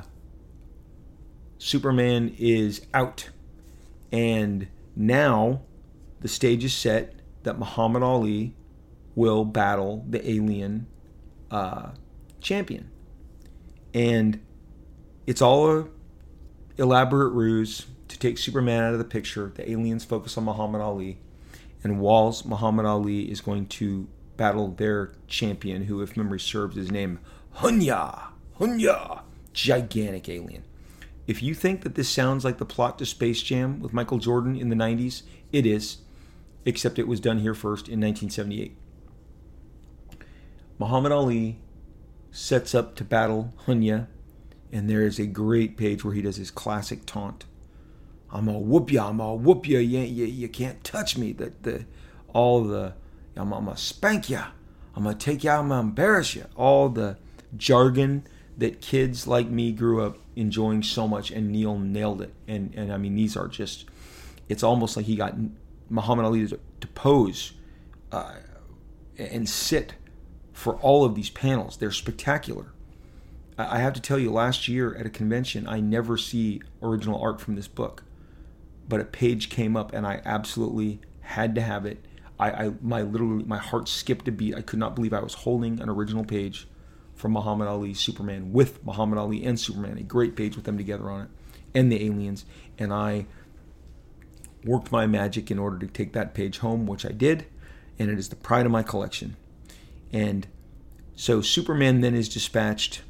[1.58, 3.30] Superman is out.
[4.12, 5.62] And now
[6.20, 8.54] the stage is set that Muhammad Ali
[9.14, 10.86] will battle the alien
[11.50, 11.90] uh,
[12.40, 12.90] champion.
[13.94, 14.40] And
[15.26, 15.88] it's all a
[16.78, 17.86] elaborate ruse.
[18.08, 19.52] to take Superman out of the picture.
[19.54, 21.18] The aliens focus on Muhammad Ali,
[21.84, 26.90] and Walls Muhammad Ali is going to battle their champion, who, if memory serves, is
[26.90, 27.18] named
[27.56, 28.28] Hunya.
[28.58, 29.20] Hunya,
[29.52, 30.64] gigantic alien.
[31.26, 34.56] If you think that this sounds like the plot to Space Jam with Michael Jordan
[34.56, 35.22] in the 90s,
[35.52, 35.98] it is,
[36.64, 38.74] except it was done here first in 1978.
[40.78, 41.58] Muhammad Ali
[42.30, 44.06] sets up to battle Hunya,
[44.72, 47.44] and there is a great page where he does his classic taunt.
[48.30, 51.32] I'm gonna whoop ya, I'm gonna whoop ya, you, you, you can't touch me.
[51.32, 51.84] The, the,
[52.32, 52.94] all the,
[53.38, 54.46] I'm, I'm gonna spank ya,
[54.94, 56.46] I'm gonna take ya, I'm gonna embarrass you.
[56.56, 57.16] All the
[57.56, 58.26] jargon
[58.58, 62.34] that kids like me grew up enjoying so much, and Neal nailed it.
[62.46, 63.86] And, and I mean, these are just,
[64.48, 65.34] it's almost like he got
[65.88, 67.52] Muhammad Ali to, to pose
[68.12, 68.34] uh,
[69.16, 69.94] and sit
[70.52, 71.76] for all of these panels.
[71.76, 72.72] They're spectacular.
[73.56, 77.40] I have to tell you, last year at a convention, I never see original art
[77.40, 78.04] from this book,
[78.88, 82.04] but a page came up and I absolutely had to have it.
[82.38, 84.54] I, I my literally my heart skipped a beat.
[84.54, 86.68] I could not believe I was holding an original page
[87.14, 91.10] from Muhammad Ali Superman with Muhammad Ali and Superman, a great page with them together
[91.10, 91.28] on it,
[91.74, 92.44] and the aliens.
[92.78, 93.26] And I
[94.64, 97.46] worked my magic in order to take that page home, which I did,
[97.98, 99.36] and it is the pride of my collection.
[100.12, 100.46] And
[101.16, 103.02] so Superman then is dispatched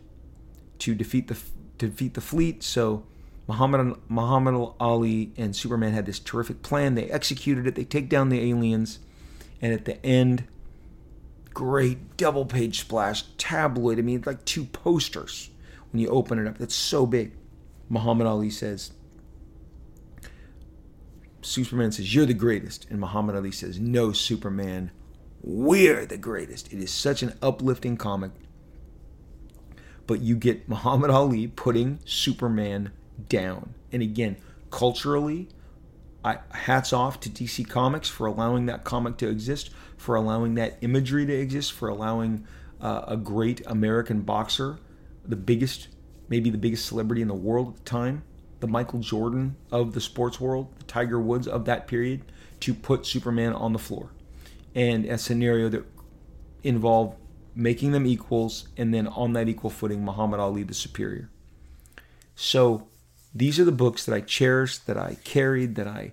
[0.78, 1.38] to defeat the
[1.78, 2.62] to defeat the fleet.
[2.62, 3.04] So
[3.46, 6.94] Muhammad Muhammad Ali and Superman had this terrific plan.
[6.94, 7.74] They executed it.
[7.74, 8.98] They take down the aliens,
[9.60, 10.44] and at the end,
[11.52, 13.98] great double page splash tabloid.
[13.98, 15.50] I mean, like two posters
[15.92, 16.58] when you open it up.
[16.58, 17.32] That's so big.
[17.88, 18.92] Muhammad Ali says.
[21.40, 22.86] Superman says, You're the greatest.
[22.90, 24.90] And Muhammad Ali says, No, Superman,
[25.42, 26.72] we're the greatest.
[26.72, 28.32] It is such an uplifting comic.
[30.06, 32.92] But you get Muhammad Ali putting Superman
[33.28, 33.74] down.
[33.92, 34.36] And again,
[34.70, 35.48] culturally,
[36.28, 40.76] I, hats off to DC Comics for allowing that comic to exist, for allowing that
[40.82, 42.46] imagery to exist, for allowing
[42.82, 44.78] uh, a great American boxer,
[45.24, 45.88] the biggest,
[46.28, 48.24] maybe the biggest celebrity in the world at the time,
[48.60, 53.06] the Michael Jordan of the sports world, the Tiger Woods of that period, to put
[53.06, 54.10] Superman on the floor
[54.74, 55.86] and a scenario that
[56.62, 57.16] involved
[57.54, 61.30] making them equals and then on that equal footing Muhammad Ali the superior.
[62.34, 62.87] So
[63.38, 66.12] these are the books that I cherished, that I carried, that I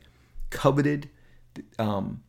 [0.51, 1.09] coveted,
[1.79, 2.23] um,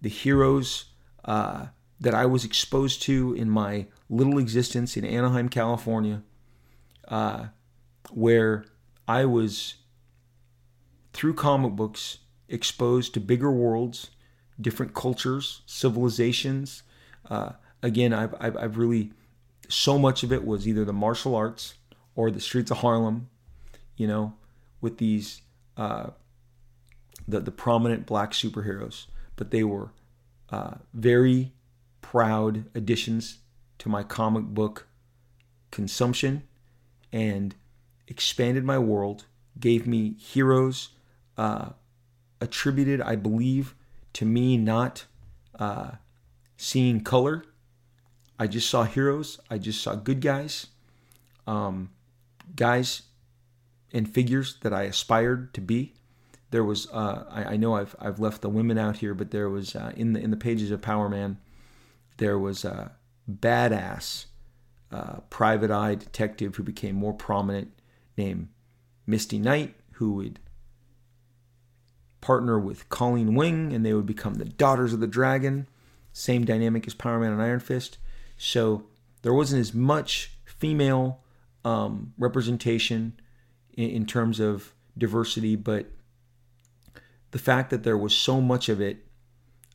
[0.00, 0.86] the heroes
[1.24, 1.66] uh,
[2.00, 6.22] that I was exposed to in my little existence in Anaheim, California,
[7.08, 7.46] uh,
[8.10, 8.64] where
[9.06, 9.74] I was
[11.12, 14.10] through comic books exposed to bigger worlds
[14.60, 16.82] different cultures, civilizations.
[17.28, 17.52] Uh,
[17.82, 19.12] again, I've, I've, I've really,
[19.68, 21.76] so much of it was either the martial arts
[22.14, 23.29] or the streets of Harlem,
[24.00, 24.32] you know,
[24.80, 25.42] with these,
[25.76, 26.08] uh,
[27.28, 29.04] the, the prominent black superheroes.
[29.36, 29.90] But they were
[30.48, 31.52] uh, very
[32.00, 33.40] proud additions
[33.76, 34.86] to my comic book
[35.70, 36.44] consumption
[37.12, 37.54] and
[38.08, 39.26] expanded my world,
[39.58, 40.88] gave me heroes
[41.36, 41.68] uh,
[42.40, 43.74] attributed, I believe,
[44.14, 45.04] to me not
[45.58, 45.90] uh,
[46.56, 47.44] seeing color.
[48.38, 49.38] I just saw heroes.
[49.50, 50.68] I just saw good guys,
[51.46, 51.90] um,
[52.56, 53.02] guys
[53.92, 55.94] and figures that I aspired to be.
[56.50, 59.48] There was uh, I, I, know I've I've left the women out here, but there
[59.48, 61.38] was uh, in the in the pages of Power Man,
[62.16, 62.92] there was a
[63.30, 64.26] badass
[64.90, 67.72] uh, private eye detective who became more prominent
[68.16, 68.48] named
[69.06, 70.40] Misty Knight, who would
[72.20, 75.68] partner with Colleen Wing, and they would become the Daughters of the Dragon.
[76.12, 77.98] Same dynamic as Power Man and Iron Fist.
[78.36, 78.84] So
[79.22, 81.20] there wasn't as much female
[81.64, 83.20] um, representation
[83.80, 85.86] in, terms of diversity, but
[87.30, 89.06] the fact that there was so much of it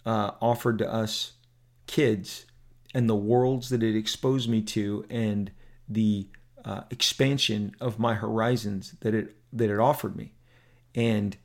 [0.06, 1.34] uh, offered to us
[1.88, 2.46] kids
[2.94, 5.52] and the worlds that it exposed me to and
[5.88, 6.28] the
[6.64, 10.34] uh, expansion of my horizons that it that it offered me.
[10.96, 11.38] And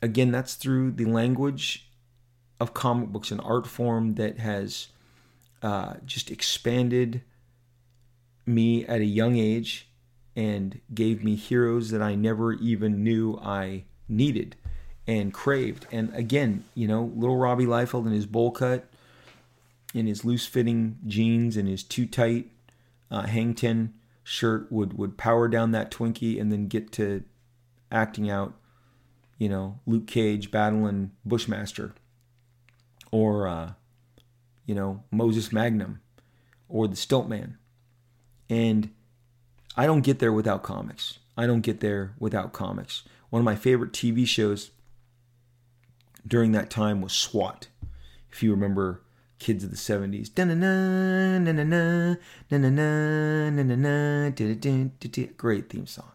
[0.00, 1.88] again, that's through the language
[2.60, 4.88] of comic books, an art form that has
[5.62, 7.22] uh, just expanded
[8.46, 9.88] me at a young age
[10.34, 14.56] and gave me heroes that I never even knew I needed
[15.06, 15.86] and craved.
[15.92, 18.88] And again, you know, little Robbie Liefeld in his bowl cut,
[19.94, 22.50] in his loose fitting jeans and his too tight
[23.10, 23.92] uh, hang ten
[24.24, 27.24] shirt would would power down that Twinkie and then get to
[27.90, 28.54] acting out
[29.42, 31.94] you know, Luke Cage battling Bushmaster,
[33.10, 33.72] or uh,
[34.66, 36.00] you know, Moses Magnum,
[36.68, 37.56] or the Stiltman.
[38.48, 38.90] And
[39.76, 41.18] I don't get there without comics.
[41.36, 43.04] I don't get there without comics.
[43.30, 44.70] one of my favorite TV shows
[46.26, 47.68] during that time was SWAT.
[48.30, 49.02] If you remember
[49.42, 50.30] kids of the 70s.
[55.36, 56.12] Great theme song.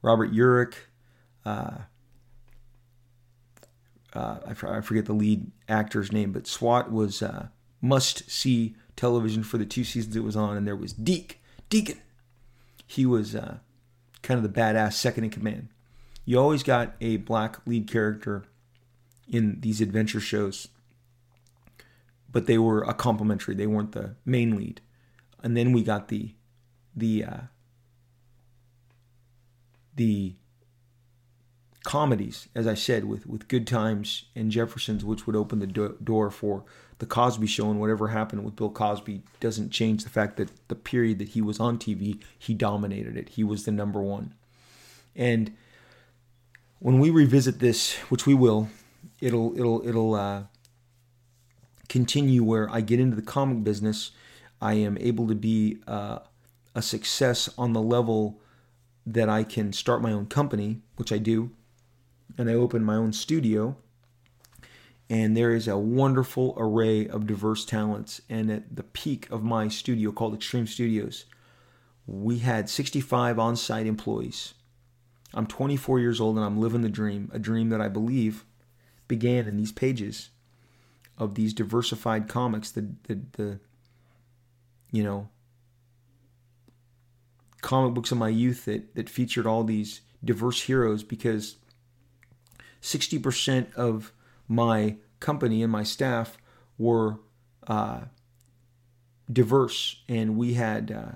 [0.00, 0.74] Robert Urich.
[1.44, 1.78] Uh,
[4.14, 7.48] uh, I, forget the lead actor's name, but SWAT was uh,
[7.82, 12.00] must see television for the two seasons it was on, and there was Deke, Deacon.
[12.86, 13.58] He was uh,
[14.22, 15.68] kind of the badass second in command.
[16.24, 18.44] You always got a black lead character
[19.28, 20.68] in these adventure shows,
[22.30, 23.54] but they were a complementary.
[23.54, 24.80] They weren't the main lead.
[25.42, 26.34] And then we got the
[26.94, 27.40] the uh,
[29.94, 30.34] the
[31.84, 35.96] comedies, as I said, with with Good Times and Jeffersons, which would open the do-
[36.02, 36.64] door for
[36.98, 40.74] the Cosby Show and whatever happened with Bill Cosby doesn't change the fact that the
[40.74, 43.30] period that he was on TV, he dominated it.
[43.30, 44.34] He was the number one.
[45.14, 45.54] And
[46.78, 48.68] when we revisit this, which we will,
[49.20, 50.42] it'll it'll it'll uh,
[51.88, 54.12] continue where I get into the comic business.
[54.60, 56.20] I am able to be uh,
[56.74, 58.40] a success on the level
[59.04, 61.50] that I can start my own company, which I do,
[62.36, 63.76] and I open my own studio.
[65.08, 68.20] And there is a wonderful array of diverse talents.
[68.28, 71.26] And at the peak of my studio called Extreme Studios,
[72.06, 74.54] we had 65 on site employees.
[75.34, 78.44] I'm 24 years old and I'm living the dream, a dream that I believe
[79.06, 80.30] began in these pages
[81.18, 83.60] of these diversified comics, the, the, the
[84.90, 85.28] you know,
[87.60, 91.56] comic books of my youth that, that featured all these diverse heroes because
[92.82, 94.12] 60% of
[94.48, 96.38] my company and my staff
[96.78, 97.18] were
[97.66, 98.02] uh,
[99.32, 101.12] diverse, and we had uh,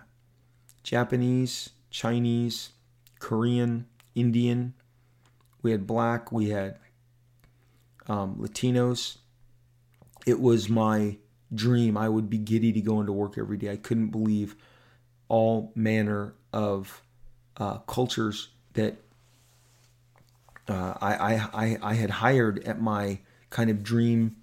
[0.82, 2.70] Japanese, Chinese,
[3.18, 4.74] Korean, Indian,
[5.62, 6.78] we had black, we had
[8.08, 9.18] um, Latinos.
[10.26, 11.18] It was my
[11.54, 11.96] dream.
[11.96, 13.72] I would be giddy to go into work every day.
[13.72, 14.56] I couldn't believe
[15.28, 17.02] all manner of
[17.56, 18.96] uh, cultures that
[20.70, 23.18] uh, I, I, I had hired at my
[23.50, 24.36] kind of dream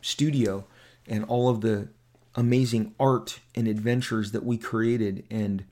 [0.00, 0.64] studio
[1.06, 1.88] and all of the
[2.34, 5.24] amazing art and adventures that we created.
[5.30, 5.64] And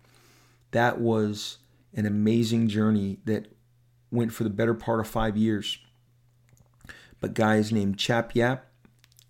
[0.73, 1.59] that was
[1.95, 3.53] an amazing journey that
[4.11, 5.79] went for the better part of five years.
[7.21, 8.61] But guys named Chap Yaep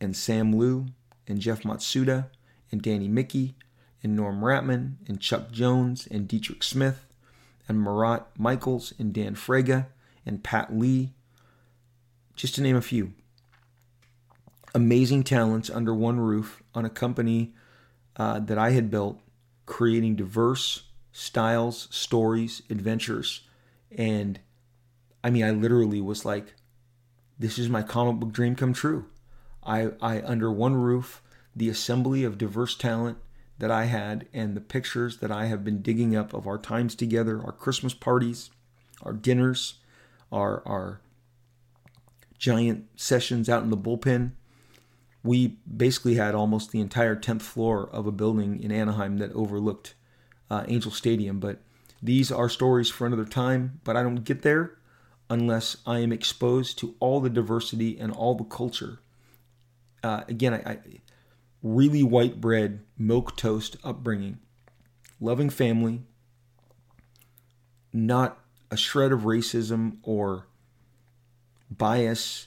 [0.01, 0.87] and Sam Liu
[1.29, 2.27] and Jeff Matsuda
[2.73, 3.55] and Danny Miki
[4.03, 7.07] and Norm Rapmund and Chuck Jones and Dietrich Smith
[7.69, 9.87] and Marat Mychaels and Dan Frega
[10.31, 11.13] and Pat Lee,
[12.37, 13.13] just to name a few.
[14.75, 17.53] Amazing talents under one roof on a company
[18.17, 19.21] uh, that I had built,
[19.67, 23.43] creating diverse styles, stories, adventures.
[23.97, 24.39] And
[25.23, 26.55] I mean, I literally was like,
[27.39, 29.07] this is my comic book dream come true.
[29.65, 31.23] I, I under one roof,
[31.55, 33.19] the assembly of diverse talent
[33.59, 36.95] that I had and the pictures that I have been digging up of our times
[36.95, 38.51] together, our Christmas parties,
[39.03, 39.80] our dinners,
[40.33, 41.01] our our
[42.39, 44.33] giant sessions out in the bullpen.
[45.23, 49.95] We basically had almost the entire 10th floor of a building in Anaheim that overlooked
[50.51, 51.39] uh, Angel Stadium.
[51.39, 51.61] But
[52.03, 53.81] these are stories for another time.
[53.85, 54.79] But I don't get there
[55.29, 59.01] unless I am exposed to all the diversity and all the culture.
[60.03, 60.79] Uh, again, I, I
[61.63, 64.39] really white bread, milk toast upbringing,
[65.21, 66.03] loving family,
[67.93, 68.39] not
[68.71, 70.47] a shred of racism or
[71.71, 72.47] bias,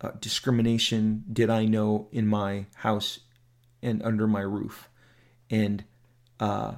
[0.00, 3.20] uh, discrimination did I know in my house
[3.82, 4.88] and under my roof.
[5.50, 5.84] And,
[6.40, 6.74] uh,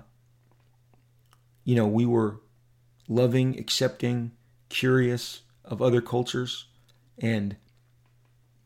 [1.65, 2.41] you know, we were
[3.09, 4.33] loving, accepting,
[4.69, 6.67] curious of other cultures.
[7.19, 7.57] And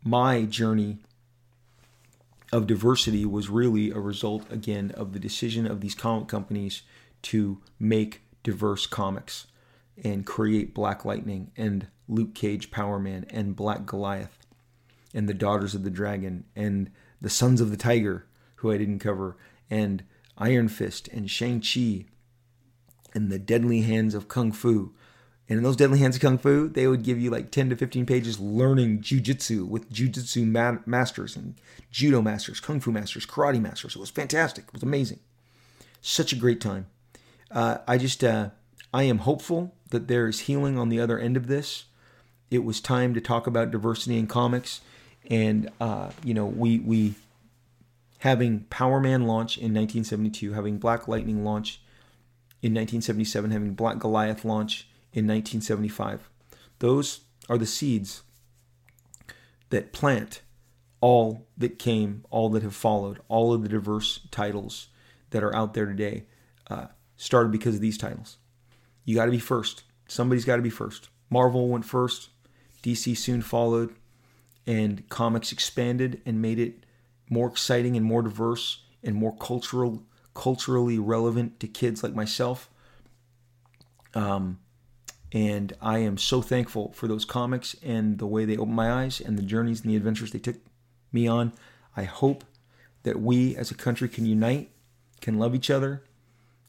[0.03, 0.99] my journey
[2.53, 6.83] of diversity was really a result, again, of the decision of these comic companies
[7.21, 9.47] to make diverse comics
[10.05, 14.39] and create Black Lightning and Luke Cage Power Man and Black Goliath
[15.15, 16.91] and the Daughters of the Dragon and
[17.21, 18.27] the Sons of the Tiger,
[18.57, 19.37] who I didn't cover,
[19.71, 20.05] and
[20.37, 22.07] Iron Fist and Shang-Chi
[23.15, 24.95] and the Deadly Hands of Kung Fu.
[25.49, 27.77] And in those Deadly Hands of Kung Fu, they would give you like 10 to
[27.77, 31.55] 15 pages learning jujitsu with jujitsu ma- masters and
[31.91, 33.97] judo masters, kung fu masters, karate masters.
[33.97, 34.65] It was fantastic.
[34.69, 35.21] It was amazing.
[36.03, 36.87] Such a great time.
[37.51, 38.51] Uh, I just, uh,
[38.93, 41.85] I am hopeful that there is healing on the other end of this.
[42.51, 44.81] It was time to talk about diversity in comics,
[45.31, 47.15] and uh, you know we we
[48.19, 51.81] having Power Man launch in 1972, having Black Lightning launch
[52.63, 56.29] in 1977, having Black Goliath launch in 1975.
[56.79, 58.23] Those are the seeds
[59.71, 60.41] that plant
[61.01, 64.89] all that came, all that have followed, all of the diverse titles
[65.31, 66.25] that are out there today
[66.71, 66.87] uh,
[67.17, 68.39] started because of these titles.
[69.09, 69.85] You got to be first.
[70.07, 71.09] Somebody's got to be first.
[71.31, 72.29] Marvel went first,
[72.83, 73.95] DC soon followed,
[74.67, 76.85] and comics expanded and made it
[77.31, 80.03] more exciting and more diverse and more cultural,
[80.35, 82.69] culturally relevant to kids like myself.
[84.13, 84.59] Um,
[85.33, 89.23] and I am so thankful for those comics and the way they opened my eyes
[89.23, 90.57] and the journeys and the adventures they took
[91.13, 91.55] me on.
[91.97, 92.45] I hope
[93.05, 94.69] that we as a country can unite,
[95.23, 96.05] can love each other,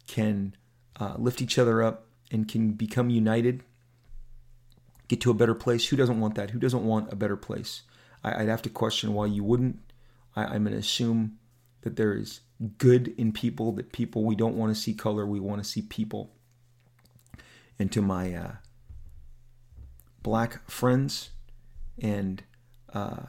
[0.08, 0.56] can
[1.02, 3.64] uh, lift each other up, and can become united,
[5.08, 5.88] get to a better place.
[5.88, 6.52] Who doesn't want that?
[6.52, 7.84] Who doesn't want a better place?
[8.24, 9.80] I, would have to question why you wouldn't.
[10.36, 11.38] I, I'm going to assume
[11.82, 12.42] that there is
[12.78, 15.82] good in people, that people, we don't want to see color, we want to see
[15.82, 16.32] people.
[17.78, 18.52] And to my uh,
[20.22, 21.30] black friends
[22.02, 22.44] and
[22.94, 23.24] uh,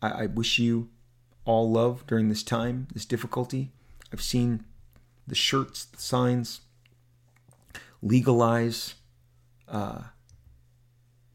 [0.00, 0.88] I, I wish you
[1.44, 3.72] all love during this time, this difficulty.
[4.12, 4.64] I've seen
[5.26, 6.60] the shirts, the signs,
[8.02, 8.94] legalize
[9.66, 10.02] uh,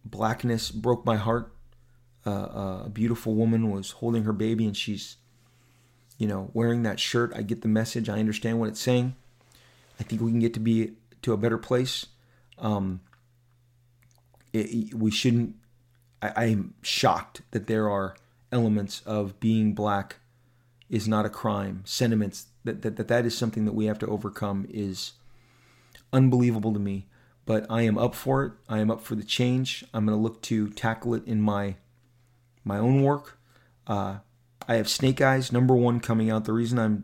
[0.05, 1.53] blackness broke my heart.
[2.25, 5.17] Uh, uh, a beautiful woman was holding her baby and she's,
[6.17, 7.33] you know, wearing that shirt.
[7.35, 8.07] I get the message.
[8.07, 9.15] I understand what it's saying.
[9.99, 12.05] I think we can get to be to a better place.
[12.57, 13.01] Um,
[14.53, 15.55] it, we shouldn't.
[16.21, 18.15] I, I'm shocked that there are
[18.51, 20.17] elements of being black
[20.89, 21.81] is not a crime.
[21.85, 25.13] Sentiments that, that that that is something that we have to overcome is
[26.13, 27.07] unbelievable to me.
[27.45, 28.53] But I am up for it.
[28.69, 29.83] I am up for the change.
[29.93, 31.75] I'm going to look to tackle it in my
[32.63, 33.37] my own work.
[33.85, 34.19] Uh,
[34.67, 36.45] I have Snake Eyes number one coming out.
[36.45, 37.03] The reason I'm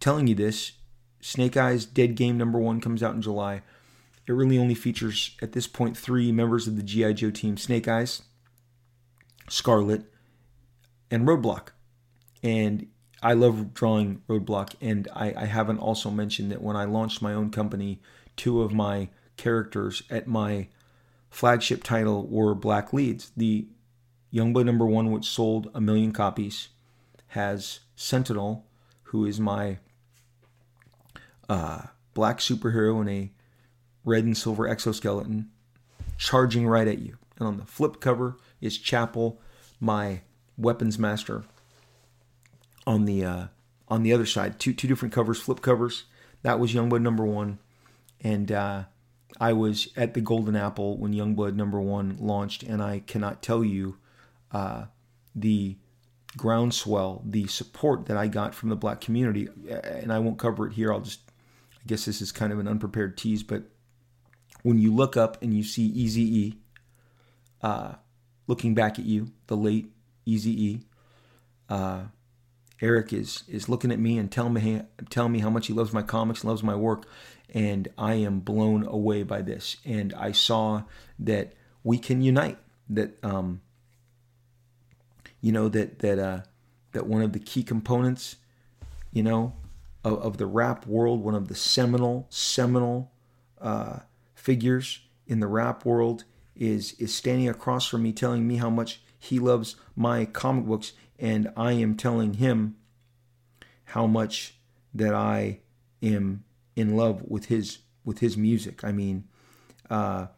[0.00, 0.72] telling you this,
[1.20, 3.62] Snake Eyes Dead Game number one comes out in July.
[4.26, 7.88] It really only features at this point three members of the GI Joe team: Snake
[7.88, 8.20] Eyes,
[9.48, 10.04] Scarlett,
[11.10, 11.68] and Roadblock.
[12.42, 12.88] And
[13.22, 14.74] I love drawing Roadblock.
[14.80, 18.00] And I, I haven't also mentioned that when I launched my own company,
[18.36, 20.68] two of my characters at my
[21.30, 23.32] flagship title were black leads.
[23.36, 23.66] The
[24.32, 26.68] Youngblood number one, which sold a million copies,
[27.28, 28.66] has Sentinel,
[29.04, 29.78] who is my
[31.48, 31.82] uh,
[32.14, 33.30] black superhero in a
[34.04, 35.50] red and silver exoskeleton,
[36.18, 37.16] charging right at you.
[37.38, 39.40] And on the flip cover, is Chapel,
[39.80, 40.22] my
[40.56, 41.44] weapons master.
[42.88, 43.46] On the uh,
[43.88, 46.04] on the other side, two two different covers, flip covers.
[46.40, 47.58] That was Youngblood number one,
[48.22, 48.84] and uh,
[49.38, 53.62] I was at the Golden Apple when Youngblood number one launched, and I cannot tell
[53.62, 53.98] you
[54.52, 54.86] uh,
[55.34, 55.76] the
[56.36, 59.48] groundswell, the support that I got from the black community.
[59.68, 60.90] And I won't cover it here.
[60.90, 61.20] I'll just,
[61.74, 63.64] I guess this is kind of an unprepared tease, but
[64.62, 66.58] when you look up and you see Easy E,
[67.62, 67.94] uh,
[68.46, 69.92] looking back at you, the late
[70.24, 70.80] Easy E.
[71.68, 72.04] Uh,
[72.80, 75.92] Eric is is looking at me and telling me telling me how much he loves
[75.92, 77.06] my comics loves my work,
[77.52, 79.78] and I am blown away by this.
[79.84, 80.84] And I saw
[81.18, 82.58] that we can unite.
[82.88, 83.60] That um,
[85.40, 86.40] you know that that uh,
[86.92, 88.36] that one of the key components,
[89.12, 89.54] you know,
[90.04, 93.10] of, of the rap world, one of the seminal seminal
[93.60, 94.00] uh,
[94.34, 96.24] figures in the rap world
[96.54, 100.92] is is standing across from me telling me how much he loves my comic books
[101.18, 102.76] and I am telling him
[103.84, 104.58] how much
[104.94, 105.60] that I
[106.02, 106.44] am
[106.76, 108.84] in love with his with his music.
[108.84, 109.24] I mean,
[109.90, 110.28] uh,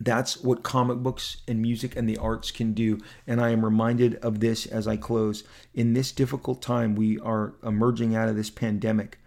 [0.00, 2.98] that's what comic books and music and the arts can do.
[3.26, 5.44] And I am reminded of this as I close.
[5.74, 9.18] In this difficult time, we are emerging out of this pandemic.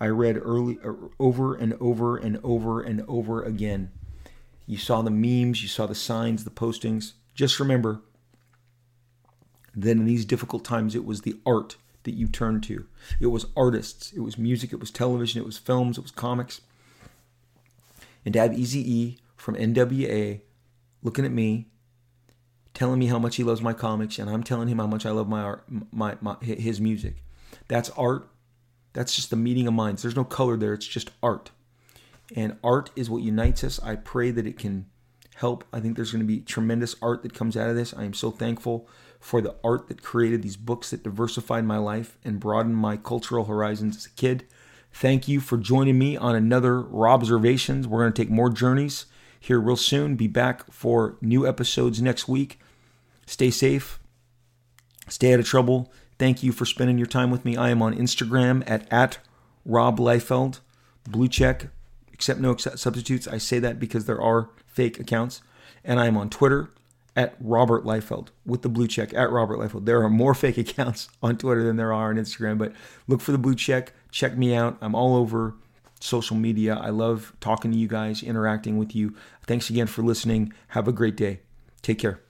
[0.00, 3.90] I read early uh, over and over and over and over again
[4.70, 7.14] you saw the memes, you saw the signs, the postings.
[7.40, 8.02] Just remember
[9.74, 12.84] that in these difficult times, it was the art that you turned to.
[13.18, 16.60] It was artists, it was music, it was television, it was films, it was comics.
[18.26, 20.42] And to have Easy E from NWA
[21.02, 21.68] looking at me,
[22.74, 25.10] telling me how much he loves my comics, and I'm telling him how much I
[25.10, 27.24] love my art, my, my his music.
[27.68, 28.28] That's art.
[28.92, 30.02] That's just the meeting of minds.
[30.02, 30.74] There's no color there.
[30.74, 31.52] It's just art
[32.36, 33.80] and art is what unites us.
[33.82, 34.90] I pray that it can
[35.40, 35.64] help.
[35.72, 37.94] I think there's going to be tremendous art that comes out of this.
[37.94, 38.86] I am so thankful
[39.18, 43.46] for the art that created these books that diversified my life and broadened my cultural
[43.46, 44.46] horizons as a kid.
[44.92, 47.86] Thank you for joining me on another Robservations.
[47.86, 49.06] We're going to take more journeys
[49.38, 50.16] here real soon.
[50.16, 52.58] Be back for new episodes next week.
[53.26, 53.98] Stay safe.
[55.08, 55.90] Stay out of trouble.
[56.18, 57.56] Thank you for spending your time with me.
[57.56, 59.18] I am on Instagram at, at
[59.64, 60.60] Rob Liefeld.
[61.08, 61.68] Blue check
[62.12, 63.26] accept no substitutes.
[63.26, 65.42] I say that because there are fake accounts.
[65.84, 66.70] And I am on Twitter
[67.16, 69.84] at Robert Liefeld with the blue check at Robert Liefeld.
[69.84, 72.72] There are more fake accounts on Twitter than there are on Instagram, but
[73.06, 73.92] look for the blue check.
[74.10, 74.78] Check me out.
[74.80, 75.54] I'm all over
[76.00, 76.74] social media.
[76.74, 79.14] I love talking to you guys, interacting with you.
[79.46, 80.52] Thanks again for listening.
[80.68, 81.40] Have a great day.
[81.82, 82.20] Take care.